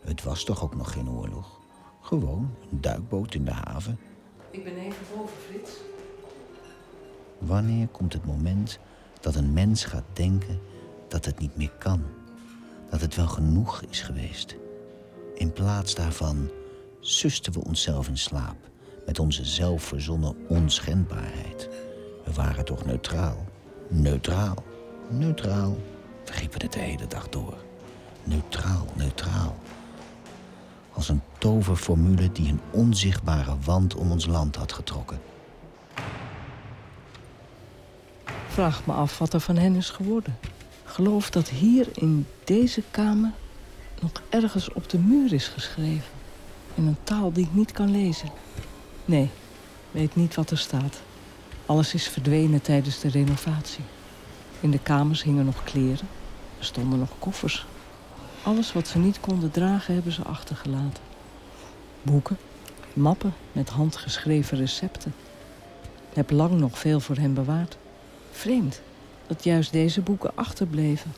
Het 0.04 0.22
was 0.22 0.44
toch 0.44 0.62
ook 0.62 0.74
nog 0.74 0.92
geen 0.92 1.10
oorlog? 1.10 1.60
Gewoon 2.00 2.54
een 2.70 2.80
duikboot 2.80 3.34
in 3.34 3.44
de 3.44 3.52
haven. 3.52 3.98
Ik 4.50 4.64
ben 4.64 4.76
even 4.76 5.06
boven, 5.16 5.36
Frits. 5.48 5.70
Wanneer 7.38 7.88
komt 7.88 8.12
het 8.12 8.26
moment 8.26 8.78
dat 9.20 9.34
een 9.34 9.52
mens 9.52 9.84
gaat 9.84 10.04
denken 10.12 10.60
dat 11.08 11.24
het 11.24 11.38
niet 11.38 11.56
meer 11.56 11.72
kan? 11.78 12.02
Dat 12.90 13.00
het 13.00 13.14
wel 13.14 13.26
genoeg 13.26 13.82
is 13.90 14.00
geweest? 14.00 14.56
In 15.34 15.52
plaats 15.52 15.94
daarvan 15.94 16.50
susten 17.00 17.52
we 17.52 17.64
onszelf 17.64 18.08
in 18.08 18.18
slaap 18.18 18.56
met 19.06 19.18
onze 19.18 19.44
zelfverzonnen 19.44 20.36
onschendbaarheid. 20.48 21.68
We 22.24 22.32
waren 22.32 22.64
toch 22.64 22.84
neutraal? 22.84 23.44
Neutraal, 23.88 24.64
neutraal. 25.10 25.76
Riepen 26.24 26.60
het 26.60 26.72
de 26.72 26.78
hele 26.78 27.06
dag 27.06 27.28
door. 27.28 27.54
Neutraal, 28.24 28.86
neutraal. 28.94 29.56
Als 30.92 31.08
een 31.08 31.22
toverformule 31.38 32.32
die 32.32 32.48
een 32.48 32.60
onzichtbare 32.70 33.56
wand 33.64 33.94
om 33.94 34.10
ons 34.10 34.26
land 34.26 34.56
had 34.56 34.72
getrokken. 34.72 35.18
Vraag 38.54 38.86
me 38.86 38.92
af 38.92 39.18
wat 39.18 39.32
er 39.32 39.40
van 39.40 39.56
hen 39.56 39.74
is 39.74 39.90
geworden. 39.90 40.38
Geloof 40.84 41.30
dat 41.30 41.48
hier 41.48 41.88
in 41.92 42.26
deze 42.44 42.82
kamer 42.90 43.32
nog 44.00 44.10
ergens 44.28 44.72
op 44.72 44.88
de 44.88 44.98
muur 44.98 45.32
is 45.32 45.48
geschreven. 45.48 46.10
In 46.74 46.86
een 46.86 46.96
taal 47.04 47.32
die 47.32 47.44
ik 47.44 47.54
niet 47.54 47.72
kan 47.72 47.90
lezen. 47.90 48.28
Nee, 49.04 49.30
weet 49.90 50.16
niet 50.16 50.34
wat 50.34 50.50
er 50.50 50.58
staat. 50.58 51.00
Alles 51.66 51.94
is 51.94 52.08
verdwenen 52.08 52.62
tijdens 52.62 53.00
de 53.00 53.08
renovatie. 53.08 53.84
In 54.60 54.70
de 54.70 54.78
kamers 54.78 55.22
hingen 55.22 55.44
nog 55.44 55.64
kleren. 55.64 56.08
Er 56.58 56.64
stonden 56.64 56.98
nog 56.98 57.10
koffers. 57.18 57.66
Alles 58.42 58.72
wat 58.72 58.88
ze 58.88 58.98
niet 58.98 59.20
konden 59.20 59.50
dragen 59.50 59.94
hebben 59.94 60.12
ze 60.12 60.22
achtergelaten. 60.22 61.02
Boeken, 62.02 62.38
mappen 62.92 63.34
met 63.52 63.68
handgeschreven 63.68 64.58
recepten. 64.58 65.14
Ik 66.10 66.16
heb 66.16 66.30
lang 66.30 66.52
nog 66.52 66.78
veel 66.78 67.00
voor 67.00 67.16
hen 67.16 67.34
bewaard. 67.34 67.76
Vreemd 68.34 68.80
dat 69.26 69.44
juist 69.44 69.72
deze 69.72 70.00
boeken 70.00 70.30
achterbleven. 70.34 71.12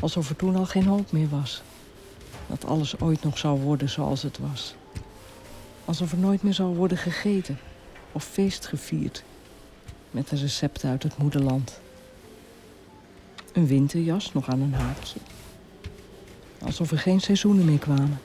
Alsof 0.00 0.28
er 0.28 0.36
toen 0.36 0.56
al 0.56 0.66
geen 0.66 0.86
hoop 0.86 1.12
meer 1.12 1.28
was. 1.28 1.62
Dat 2.46 2.64
alles 2.64 3.00
ooit 3.00 3.22
nog 3.22 3.38
zou 3.38 3.60
worden 3.60 3.88
zoals 3.88 4.22
het 4.22 4.38
was. 4.38 4.74
Alsof 5.84 6.12
er 6.12 6.18
nooit 6.18 6.42
meer 6.42 6.54
zou 6.54 6.76
worden 6.76 6.98
gegeten 6.98 7.58
of 8.12 8.24
feest 8.24 8.66
gevierd. 8.66 9.24
Met 10.10 10.28
de 10.28 10.36
recepten 10.36 10.90
uit 10.90 11.02
het 11.02 11.16
moederland. 11.16 11.80
Een 13.52 13.66
winterjas 13.66 14.32
nog 14.32 14.48
aan 14.48 14.60
een 14.60 14.74
haakje. 14.74 15.18
Alsof 16.62 16.90
er 16.90 16.98
geen 16.98 17.20
seizoenen 17.20 17.64
meer 17.64 17.78
kwamen. 17.78 18.20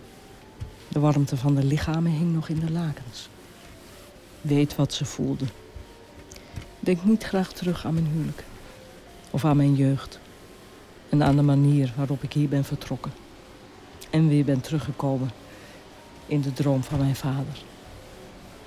De 0.88 1.00
warmte 1.00 1.38
van 1.38 1.56
de 1.56 1.64
lichamen 1.64 2.12
hing 2.12 2.34
nog 2.34 2.50
in 2.50 2.60
de 2.60 2.72
lakens. 2.72 3.30
Weet 4.42 4.76
wat 4.76 4.94
ze 4.94 5.06
voelden. 5.06 5.50
Denk 6.88 7.04
niet 7.04 7.24
graag 7.24 7.52
terug 7.52 7.86
aan 7.86 7.94
mijn 7.94 8.08
huwelijk. 8.08 8.44
Of 9.32 9.46
aan 9.46 9.58
mijn 9.58 9.76
jeugd. 9.76 10.20
En 11.10 11.24
aan 11.24 11.36
de 11.36 11.42
manier 11.42 11.94
waarop 11.96 12.24
ik 12.24 12.34
hier 12.34 12.50
ben 12.50 12.64
vertrokken. 12.64 13.12
En 14.10 14.28
weer 14.28 14.46
ben 14.46 14.62
teruggekomen. 14.62 15.30
In 16.26 16.42
de 16.42 16.54
droom 16.54 16.84
van 16.84 17.00
mijn 17.00 17.16
vader. 17.16 17.64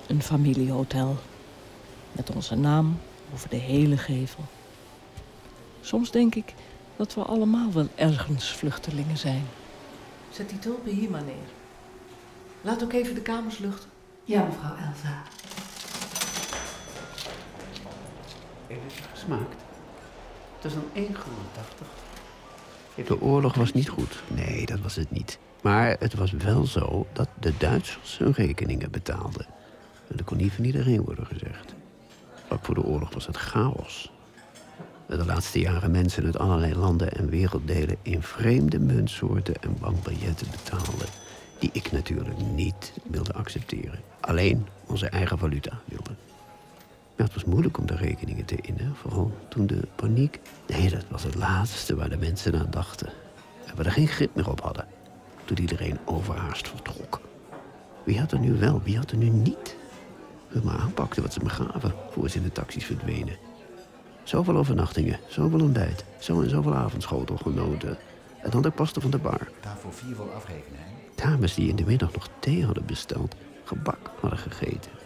Een 0.07 0.21
familiehotel. 0.21 1.17
Met 2.11 2.29
onze 2.29 2.55
naam 2.55 2.99
over 3.33 3.49
de 3.49 3.55
hele 3.55 3.97
gevel. 3.97 4.43
Soms 5.81 6.11
denk 6.11 6.35
ik 6.35 6.53
dat 6.95 7.13
we 7.13 7.21
allemaal 7.21 7.71
wel 7.71 7.87
ergens 7.95 8.51
vluchtelingen 8.51 9.17
zijn. 9.17 9.43
Zet 10.31 10.49
die 10.49 10.59
tulpen 10.59 10.91
hier 10.91 11.09
maar 11.09 11.23
neer. 11.23 11.49
Laat 12.61 12.83
ook 12.83 12.93
even 12.93 13.15
de 13.15 13.21
kamers 13.21 13.57
luchten. 13.57 13.89
Ja, 14.23 14.43
mevrouw 14.43 14.75
Elsa. 14.75 15.23
Gesmaakt? 19.11 19.63
Het 20.55 20.65
is 20.65 20.73
dan 20.73 21.03
1,80. 22.95 23.05
De 23.07 23.21
oorlog 23.21 23.55
was 23.55 23.73
niet 23.73 23.89
goed. 23.89 24.23
Nee, 24.27 24.65
dat 24.65 24.79
was 24.79 24.95
het 24.95 25.11
niet. 25.11 25.39
Maar 25.61 25.95
het 25.99 26.13
was 26.13 26.31
wel 26.31 26.65
zo 26.65 27.07
dat 27.13 27.27
de 27.39 27.53
Duitsers 27.57 28.17
hun 28.17 28.31
rekeningen 28.31 28.91
betaalden. 28.91 29.45
En 30.07 30.17
dat 30.17 30.25
kon 30.25 30.37
niet 30.37 30.53
van 30.53 30.65
iedereen 30.65 31.01
worden 31.01 31.25
gezegd. 31.25 31.73
Ook 32.49 32.65
voor 32.65 32.75
de 32.75 32.83
oorlog 32.83 33.13
was 33.13 33.27
het 33.27 33.37
chaos. 33.37 34.11
De 35.07 35.25
laatste 35.25 35.59
jaren 35.59 35.91
mensen 35.91 36.25
uit 36.25 36.37
allerlei 36.37 36.75
landen 36.75 37.11
en 37.11 37.29
werelddelen 37.29 37.97
in 38.01 38.23
vreemde 38.23 38.79
muntsoorten 38.79 39.55
en 39.61 39.77
bankbiljetten 39.79 40.47
betaalden. 40.51 41.07
Die 41.59 41.69
ik 41.73 41.91
natuurlijk 41.91 42.37
niet 42.55 42.93
wilde 43.03 43.33
accepteren. 43.33 43.99
Alleen 44.19 44.67
onze 44.87 45.09
eigen 45.09 45.37
valuta 45.37 45.81
wilde. 45.85 46.11
Ja, 47.21 47.27
het 47.27 47.35
was 47.35 47.45
moeilijk 47.45 47.77
om 47.77 47.85
de 47.85 47.95
rekeningen 47.95 48.45
te 48.45 48.55
innen. 48.61 48.95
Vooral 48.95 49.31
toen 49.47 49.67
de 49.67 49.87
paniek. 49.95 50.39
Nee, 50.67 50.89
dat 50.89 51.05
was 51.09 51.23
het 51.23 51.35
laatste 51.35 51.95
waar 51.95 52.09
de 52.09 52.17
mensen 52.17 52.59
aan 52.59 52.67
dachten. 52.69 53.09
En 53.65 53.75
we 53.75 53.83
er 53.83 53.91
geen 53.91 54.07
grip 54.07 54.35
meer 54.35 54.49
op 54.49 54.61
hadden. 54.61 54.87
Toen 55.45 55.59
iedereen 55.59 55.99
overhaast 56.05 56.67
vertrok. 56.67 57.21
Wie 58.03 58.19
had 58.19 58.31
er 58.31 58.39
nu 58.39 58.53
wel, 58.53 58.81
wie 58.83 58.97
had 58.97 59.11
er 59.11 59.17
nu 59.17 59.29
niet? 59.29 59.75
We 60.47 60.61
maar 60.63 60.79
aanpakten 60.79 61.21
wat 61.21 61.33
ze 61.33 61.39
me 61.43 61.49
gaven 61.49 61.93
voor 62.11 62.29
ze 62.29 62.37
in 62.37 62.43
de 62.43 62.51
taxis 62.51 62.85
verdwenen. 62.85 63.37
Zoveel 64.23 64.57
overnachtingen, 64.57 65.19
zoveel 65.27 65.61
ontbijt, 65.61 66.05
zo 66.19 66.41
en 66.41 66.49
zoveel 66.49 66.75
avondschotel 66.75 67.37
genoten. 67.37 67.97
En 68.41 68.49
dan 68.49 68.61
de 68.61 68.71
pasten 68.71 69.01
van 69.01 69.11
de 69.11 69.17
bar. 69.17 69.47
Daarvoor 69.61 69.93
vier 69.93 70.15
voor 70.15 70.33
afrekenen, 70.33 70.79
hè? 70.79 71.23
Dames 71.29 71.53
die 71.53 71.69
in 71.69 71.75
de 71.75 71.85
middag 71.85 72.13
nog 72.13 72.29
thee 72.39 72.65
hadden 72.65 72.85
besteld, 72.85 73.35
gebak 73.63 74.11
hadden 74.19 74.39
gegeten. 74.39 75.00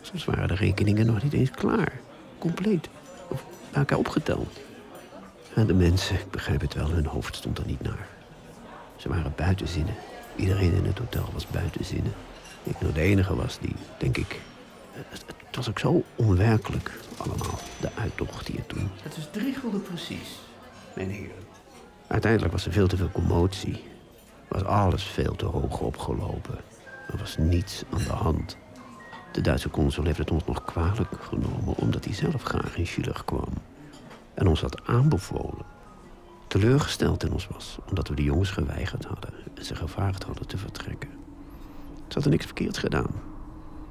Soms 0.00 0.24
waren 0.24 0.48
de 0.48 0.54
rekeningen 0.54 1.06
nog 1.06 1.22
niet 1.22 1.32
eens 1.32 1.50
klaar. 1.50 2.00
Compleet. 2.38 2.88
Of 3.28 3.44
bij 3.70 3.80
elkaar 3.80 3.98
opgeteld. 3.98 4.58
En 5.54 5.66
de 5.66 5.74
mensen, 5.74 6.14
ik 6.14 6.30
begrijp 6.30 6.60
het 6.60 6.74
wel, 6.74 6.90
hun 6.90 7.06
hoofd 7.06 7.36
stond 7.36 7.58
er 7.58 7.66
niet 7.66 7.82
naar. 7.82 8.06
Ze 8.96 9.08
waren 9.08 9.32
buiten 9.36 9.68
zinnen. 9.68 9.94
Iedereen 10.36 10.72
in 10.72 10.84
het 10.84 10.98
hotel 10.98 11.28
was 11.32 11.46
buiten 11.46 11.84
zinnen. 11.84 12.12
Ik 12.62 12.80
nou 12.80 12.92
de 12.92 13.00
enige 13.00 13.34
was 13.34 13.58
die, 13.58 13.74
denk 13.98 14.16
ik... 14.16 14.40
Het, 14.92 15.24
het 15.46 15.56
was 15.56 15.68
ook 15.68 15.78
zo 15.78 16.02
onwerkelijk 16.14 16.90
allemaal, 17.16 17.58
de 17.80 17.88
uittocht 17.94 18.48
hier 18.48 18.66
toen. 18.66 18.90
Het 19.02 19.16
is 19.16 19.28
drie 19.30 19.54
gulden 19.54 19.82
precies, 19.82 20.38
mijn 20.94 21.10
heren. 21.10 21.48
Uiteindelijk 22.06 22.52
was 22.52 22.66
er 22.66 22.72
veel 22.72 22.86
te 22.86 22.96
veel 22.96 23.10
commotie. 23.12 23.84
Was 24.48 24.64
alles 24.64 25.02
veel 25.02 25.36
te 25.36 25.44
hoog 25.44 25.80
opgelopen. 25.80 26.58
Er 27.08 27.18
was 27.18 27.36
niets 27.36 27.82
aan 27.92 28.04
de 28.04 28.12
hand. 28.12 28.56
De 29.32 29.40
Duitse 29.40 29.70
consul 29.70 30.04
heeft 30.04 30.18
het 30.18 30.30
ons 30.30 30.44
nog 30.44 30.64
kwalijk 30.64 31.14
genomen... 31.20 31.76
omdat 31.76 32.04
hij 32.04 32.14
zelf 32.14 32.42
graag 32.42 32.76
in 32.76 32.86
Schiller 32.86 33.22
kwam. 33.24 33.48
En 34.34 34.46
ons 34.46 34.60
had 34.60 34.86
aanbevolen. 34.86 35.64
Teleurgesteld 36.46 37.24
in 37.24 37.32
ons 37.32 37.48
was, 37.48 37.78
omdat 37.88 38.08
we 38.08 38.14
de 38.14 38.22
jongens 38.22 38.50
geweigerd 38.50 39.04
hadden... 39.04 39.32
en 39.54 39.64
ze 39.64 39.74
gevraagd 39.74 40.22
hadden 40.22 40.46
te 40.46 40.58
vertrekken. 40.58 41.10
Ze 41.94 42.14
hadden 42.14 42.32
niks 42.32 42.44
verkeerds 42.44 42.78
gedaan. 42.78 43.10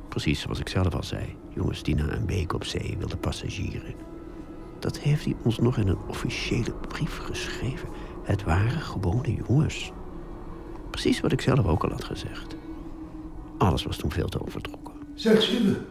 Precies 0.10 0.42
zoals 0.42 0.60
ik 0.60 0.68
zelf 0.68 0.96
al 0.96 1.04
zei. 1.04 1.36
Jongens 1.54 1.84
die 1.84 1.96
na 1.96 2.12
een 2.12 2.26
week 2.26 2.54
op 2.54 2.64
zee 2.64 2.96
wilden 2.98 3.20
passagieren. 3.20 3.96
Dat 4.80 4.98
heeft 4.98 5.26
hij 5.26 5.36
ons 5.44 5.60
nog 5.60 5.78
in 5.78 5.88
een 5.88 6.08
officiële 6.08 6.74
brief 6.88 7.18
geschreven. 7.18 7.90
Het 8.24 8.44
waren 8.44 8.82
gewone 8.82 9.34
jongens. 9.48 9.92
Precies 10.90 11.20
wat 11.20 11.32
ik 11.32 11.42
zelf 11.42 11.66
ook 11.66 11.84
al 11.84 11.90
had 11.90 12.04
gezegd. 12.04 12.56
Alles 13.58 13.84
was 13.84 13.98
toen 13.98 14.12
veel 14.12 14.30
te 14.30 14.42
overtrokken. 14.46 14.79
Zeg 15.20 15.42
Schille, 15.42 15.82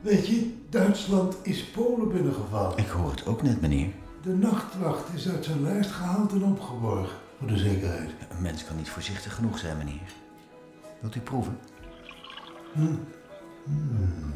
weet 0.00 0.26
je, 0.26 0.54
Duitsland 0.70 1.36
is 1.42 1.64
Polen 1.64 2.08
binnengevallen. 2.12 2.78
Ik 2.78 2.86
hoor 2.86 3.10
het 3.10 3.26
ook 3.26 3.42
net, 3.42 3.60
meneer. 3.60 3.88
De 4.22 4.34
nachtwacht 4.34 5.14
is 5.14 5.28
uit 5.28 5.44
zijn 5.44 5.62
lijst 5.62 5.90
gehaald 5.90 6.32
en 6.32 6.44
opgeborgen, 6.44 7.18
voor 7.38 7.48
de 7.48 7.58
zekerheid. 7.58 8.10
Een 8.30 8.42
mens 8.42 8.64
kan 8.64 8.76
niet 8.76 8.88
voorzichtig 8.88 9.34
genoeg 9.34 9.58
zijn, 9.58 9.78
meneer. 9.78 10.12
Wilt 11.00 11.14
u 11.14 11.20
proeven? 11.20 11.58
Hm. 12.72 12.94
Hmm. 13.64 14.34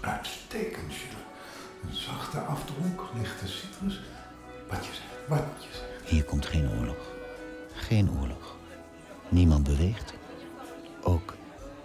Uitstekend, 0.00 0.92
Schiller. 0.92 1.24
Een 1.88 1.94
zachte 1.94 2.38
afdronk, 2.38 3.00
lichte 3.18 3.48
citrus. 3.48 4.00
Wat 4.68 4.86
je 4.86 4.92
zegt, 4.92 5.28
wat 5.28 5.44
je 5.58 5.68
zegt. 5.70 6.10
Hier 6.10 6.24
komt 6.24 6.46
geen 6.46 6.68
oorlog. 6.78 7.12
Geen 7.74 8.10
oorlog. 8.20 8.56
Niemand 9.28 9.64
beweegt. 9.64 10.14
Ook 11.02 11.35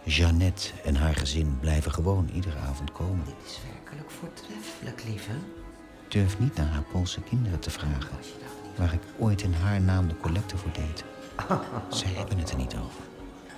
Jeannette 0.04 0.70
en 0.84 0.96
haar 0.96 1.16
gezin 1.16 1.58
blijven 1.60 1.92
gewoon 1.92 2.30
iedere 2.34 2.58
avond 2.58 2.92
komen. 2.92 3.26
Dit 3.26 3.46
is 3.46 3.60
werkelijk 3.74 4.12
voortreffelijk, 4.12 5.04
lieve. 5.04 5.32
Durf 6.08 6.40
niet 6.40 6.56
naar 6.56 6.68
haar 6.68 6.84
Poolse 6.92 7.22
kinderen 7.22 7.60
te 7.60 7.70
vragen... 7.70 8.18
waar 8.76 8.94
ik 8.94 9.02
ooit 9.20 9.42
in 9.42 9.54
haar 9.54 9.82
naam 9.82 10.08
de 10.08 10.18
collecte 10.18 10.58
voor 10.58 10.72
deed. 10.72 11.04
Zij 12.00 12.12
hebben 12.12 12.38
het 12.38 12.50
er 12.50 12.58
niet 12.58 12.76
over. 12.76 13.04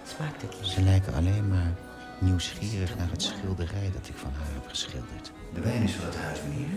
Smaakt 0.07 0.41
het 0.41 0.55
lief? 0.59 0.71
Ze 0.71 0.81
lijken 0.81 1.13
alleen 1.13 1.47
maar 1.47 1.73
nieuwsgierig 2.19 2.97
naar 2.97 3.09
het 3.09 3.21
schilderij 3.21 3.91
dat 3.93 4.07
ik 4.07 4.15
van 4.15 4.31
haar 4.37 4.53
heb 4.53 4.67
geschilderd. 4.67 5.31
De 5.53 5.61
wijn 5.61 5.83
is 5.83 5.95
voor 5.95 6.05
het 6.05 6.17
huis, 6.17 6.39
meneer. 6.49 6.67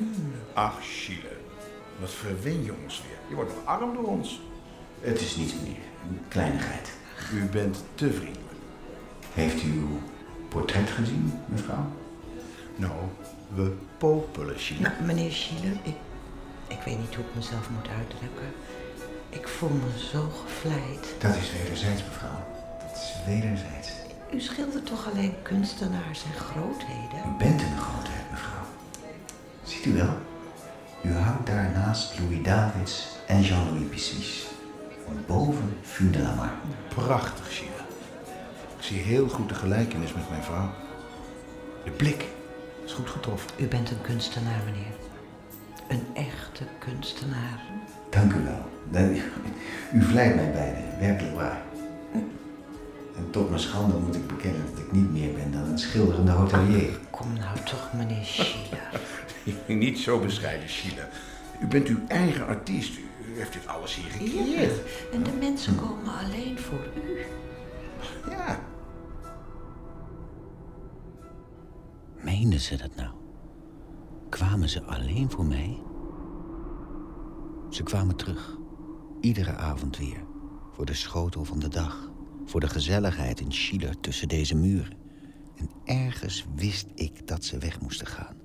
Ach, 0.52 0.78
Chile. 0.80 1.36
Wat 2.00 2.10
verwen 2.10 2.64
je 2.64 2.74
ons 2.82 3.02
weer. 3.02 3.18
Je 3.28 3.34
wordt 3.34 3.54
nog 3.54 3.64
arm 3.64 3.94
door 3.94 4.06
ons. 4.06 4.40
Het 5.00 5.20
is 5.20 5.36
niets, 5.36 5.54
meneer. 5.54 5.76
Een 6.08 6.20
kleinigheid. 6.28 6.92
U 7.32 7.44
bent 7.44 7.84
te 7.94 8.12
vriendelijk. 8.12 8.45
Heeft 9.36 9.62
u 9.62 9.72
uw 9.72 10.00
portret 10.48 10.90
gezien, 10.90 11.32
mevrouw? 11.46 11.86
Nou, 12.76 12.92
we 13.54 13.76
popelen, 13.98 14.58
Chile. 14.58 14.80
Nou, 14.80 14.94
meneer 15.04 15.32
Schiller, 15.32 15.76
ik, 15.82 15.96
ik 16.68 16.78
weet 16.84 16.98
niet 16.98 17.14
hoe 17.14 17.24
ik 17.24 17.34
mezelf 17.34 17.70
moet 17.70 17.88
uitdrukken. 17.98 18.50
Ik 19.28 19.48
voel 19.48 19.68
me 19.68 20.08
zo 20.12 20.32
gevleid. 20.44 21.14
Dat 21.18 21.36
is 21.36 21.52
wederzijds, 21.52 22.02
mevrouw. 22.04 22.44
Dat 22.80 22.96
is 22.96 23.14
wederzijds. 23.26 23.92
U 24.32 24.40
schildert 24.40 24.86
toch 24.86 25.10
alleen 25.12 25.34
kunstenaars 25.42 26.24
en 26.24 26.40
grootheden? 26.40 27.20
U 27.26 27.38
bent 27.38 27.60
een 27.60 27.78
grootheid, 27.78 28.30
mevrouw. 28.30 28.66
Ziet 29.64 29.84
u 29.84 29.92
wel? 29.92 30.16
U 31.02 31.12
hangt 31.12 31.46
daar 31.46 31.70
naast 31.70 32.18
Louis 32.18 32.42
Davids 32.42 33.06
en 33.26 33.42
Jean-Louis 33.42 33.88
Pissuis. 33.88 34.46
En 35.08 35.24
boven 35.26 35.76
Fundelamar. 35.82 36.52
Prachtig, 36.88 37.48
Chile. 37.48 37.85
Zie 38.86 38.98
heel 38.98 39.28
goed 39.28 39.48
de 39.48 39.54
gelijkenis 39.54 40.12
met 40.12 40.30
mijn 40.30 40.42
vrouw. 40.42 40.70
De 41.84 41.90
blik 41.90 42.26
is 42.84 42.92
goed 42.92 43.10
getroffen. 43.10 43.50
U 43.56 43.66
bent 43.66 43.90
een 43.90 44.00
kunstenaar, 44.00 44.60
meneer. 44.64 44.94
Een 45.88 46.06
echte 46.14 46.64
kunstenaar. 46.78 47.62
Dank 48.10 48.32
u 48.32 48.44
wel. 48.44 49.10
U 49.92 50.02
vlijt 50.02 50.34
mij 50.34 50.52
beiden, 50.52 50.98
werkelijk 50.98 51.34
waar. 51.34 51.62
En 53.16 53.30
tot 53.30 53.48
mijn 53.48 53.60
schande 53.60 53.98
moet 53.98 54.14
ik 54.14 54.26
bekennen 54.26 54.62
dat 54.70 54.78
ik 54.78 54.92
niet 54.92 55.12
meer 55.12 55.32
ben 55.32 55.52
dan 55.52 55.62
een 55.62 55.78
schilderende 55.78 56.32
hotelier. 56.32 56.98
Kom 57.10 57.32
nou 57.32 57.58
toch, 57.64 57.92
meneer 57.92 58.24
Schiller. 58.24 59.00
Niet 59.84 59.98
zo 59.98 60.20
bescheiden, 60.20 60.68
Chile. 60.68 61.08
U 61.62 61.66
bent 61.66 61.88
uw 61.88 62.00
eigen 62.08 62.46
artiest. 62.46 62.98
U 62.98 63.38
heeft 63.38 63.52
dit 63.52 63.66
alles 63.66 63.94
hier 63.94 64.10
gecreëerd. 64.10 64.74
Ja, 64.74 65.16
en 65.16 65.22
de 65.22 65.32
mensen 65.40 65.76
komen 65.76 66.12
alleen 66.24 66.58
voor 66.58 66.86
u. 67.04 67.24
Ja. 68.30 68.58
Meenden 72.22 72.60
ze 72.60 72.76
dat 72.76 72.94
nou? 72.96 73.10
Kwamen 74.28 74.68
ze 74.68 74.82
alleen 74.82 75.30
voor 75.30 75.44
mij? 75.44 75.82
Ze 77.70 77.82
kwamen 77.82 78.16
terug. 78.16 78.56
Iedere 79.20 79.54
avond 79.54 79.96
weer. 79.96 80.24
Voor 80.72 80.86
de 80.86 80.94
schotel 80.94 81.44
van 81.44 81.58
de 81.58 81.68
dag. 81.68 82.10
Voor 82.44 82.60
de 82.60 82.68
gezelligheid 82.68 83.40
in 83.40 83.52
Schiller 83.52 84.00
tussen 84.00 84.28
deze 84.28 84.54
muren. 84.54 84.96
En 85.56 85.70
ergens 85.84 86.46
wist 86.54 86.86
ik 86.94 87.26
dat 87.26 87.44
ze 87.44 87.58
weg 87.58 87.80
moesten 87.80 88.06
gaan. 88.06 88.36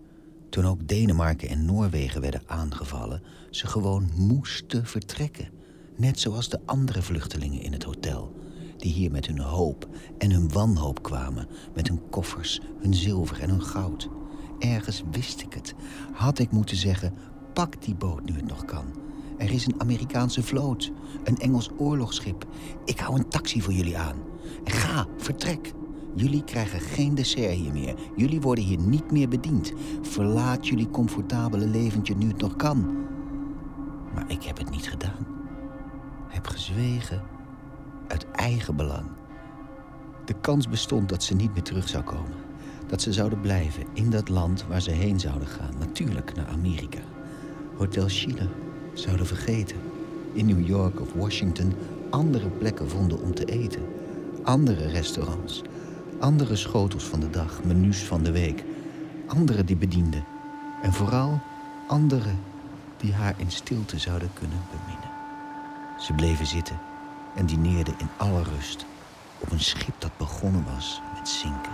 Toen 0.50 0.66
ook 0.66 0.88
Denemarken 0.88 1.50
en 1.50 1.66
Noorwegen 1.66 2.22
werden 2.22 2.44
aangevallen... 2.46 3.24
ze 3.50 3.68
gewoon 3.68 4.10
moesten 4.16 4.86
vertrekken. 4.86 5.50
Net 5.98 6.20
zoals 6.20 6.50
de 6.50 6.60
andere 6.66 7.02
vluchtelingen 7.02 7.62
in 7.62 7.74
het 7.74 7.84
hotel... 7.84 8.41
die 8.82 8.92
hier 8.92 9.12
met 9.12 9.26
hun 9.26 9.40
hoop 9.40 9.88
en 10.18 10.32
hun 10.32 10.52
wanhoop 10.52 11.04
kwamen... 11.04 11.48
met 11.74 11.88
hun 11.88 12.10
koffers, 12.10 12.62
hun 12.80 12.94
zilver 12.94 13.42
en 13.42 13.50
hun 13.50 13.64
goud. 13.64 14.10
Ergens 14.60 15.04
wist 15.12 15.42
ik 15.42 15.54
het. 15.54 15.76
Had 16.14 16.40
ik 16.40 16.52
moeten 16.52 16.78
zeggen, 16.78 17.14
pak 17.54 17.84
die 17.84 17.96
boot 17.96 18.26
nu 18.26 18.36
het 18.36 18.48
nog 18.48 18.66
kan. 18.66 18.86
Er 19.38 19.52
is 19.52 19.66
een 19.66 19.82
Amerikaanse 19.82 20.44
vloot, 20.44 20.92
een 21.24 21.38
Engels 21.38 21.70
oorlogsschip. 21.78 22.46
Ik 22.86 23.00
hou 23.00 23.18
een 23.18 23.30
taxi 23.30 23.62
voor 23.62 23.74
jullie 23.74 23.98
aan. 23.98 24.16
Ga, 24.64 25.08
vertrek. 25.18 25.74
Jullie 26.16 26.44
krijgen 26.44 26.80
geen 26.80 27.16
dessert 27.16 27.54
hier 27.54 27.72
meer. 27.72 27.96
Jullie 28.16 28.42
worden 28.42 28.64
hier 28.64 28.80
niet 28.80 29.12
meer 29.12 29.28
bediend. 29.28 29.74
Verlaat 30.02 30.68
jullie 30.68 30.90
comfortabele 30.90 31.68
leventje 31.68 32.16
nu 32.16 32.28
het 32.28 32.42
nog 32.42 32.56
kan. 32.56 33.06
Maar 34.14 34.32
ik 34.32 34.44
heb 34.44 34.58
het 34.58 34.70
niet 34.70 34.90
gedaan. 34.90 35.28
Heb 36.28 36.48
gezwegen 36.48 37.31
uit 38.12 38.32
eigen 38.32 38.76
belang. 38.76 39.06
De 40.26 40.34
kans 40.42 40.70
bestond 40.70 41.10
dat 41.10 41.24
ze 41.24 41.36
niet 41.36 41.54
meer 41.54 41.64
terug 41.64 41.88
zou 41.88 42.04
komen. 42.04 42.38
Dat 42.88 43.02
ze 43.02 43.14
zouden 43.14 43.42
blijven 43.42 43.84
in 43.94 44.10
dat 44.10 44.30
land 44.30 44.66
waar 44.68 44.82
ze 44.82 44.92
heen 44.92 45.20
zouden 45.20 45.48
gaan. 45.48 45.74
Natuurlijk 45.80 46.36
naar 46.36 46.48
Amerika. 46.48 47.00
Hotel 47.78 48.08
Chile 48.08 48.48
zouden 48.94 49.26
vergeten. 49.26 49.78
In 50.34 50.46
New 50.46 50.68
York 50.68 51.02
of 51.02 51.14
Washington 51.14 51.74
andere 52.10 52.50
plekken 52.50 52.90
vonden 52.90 53.22
om 53.22 53.36
te 53.36 53.46
eten. 53.46 53.82
Andere 54.44 54.88
restaurants. 54.88 55.62
Andere 56.20 56.56
schotels 56.56 57.04
van 57.04 57.20
de 57.20 57.30
dag, 57.30 57.64
menus 57.64 58.04
van 58.04 58.24
de 58.24 58.32
week. 58.32 58.64
Anderen 59.28 59.66
die 59.66 59.78
bedienden. 59.78 60.26
En 60.82 60.94
vooral 60.94 61.42
anderen 61.88 62.40
die 62.98 63.14
haar 63.14 63.34
in 63.38 63.52
stilte 63.52 64.00
zouden 64.00 64.30
kunnen 64.34 64.62
beminnen. 64.72 65.10
Ze 66.00 66.14
bleven 66.14 66.46
zitten 66.46 66.90
en 67.36 67.46
dineerden 67.46 67.94
in 67.98 68.10
alle 68.18 68.44
rust 68.44 68.86
op 69.40 69.52
een 69.52 69.60
schip 69.60 69.96
dat 69.98 70.18
begonnen 70.18 70.66
was 70.76 71.02
met 71.18 71.30
zinken. 71.30 71.72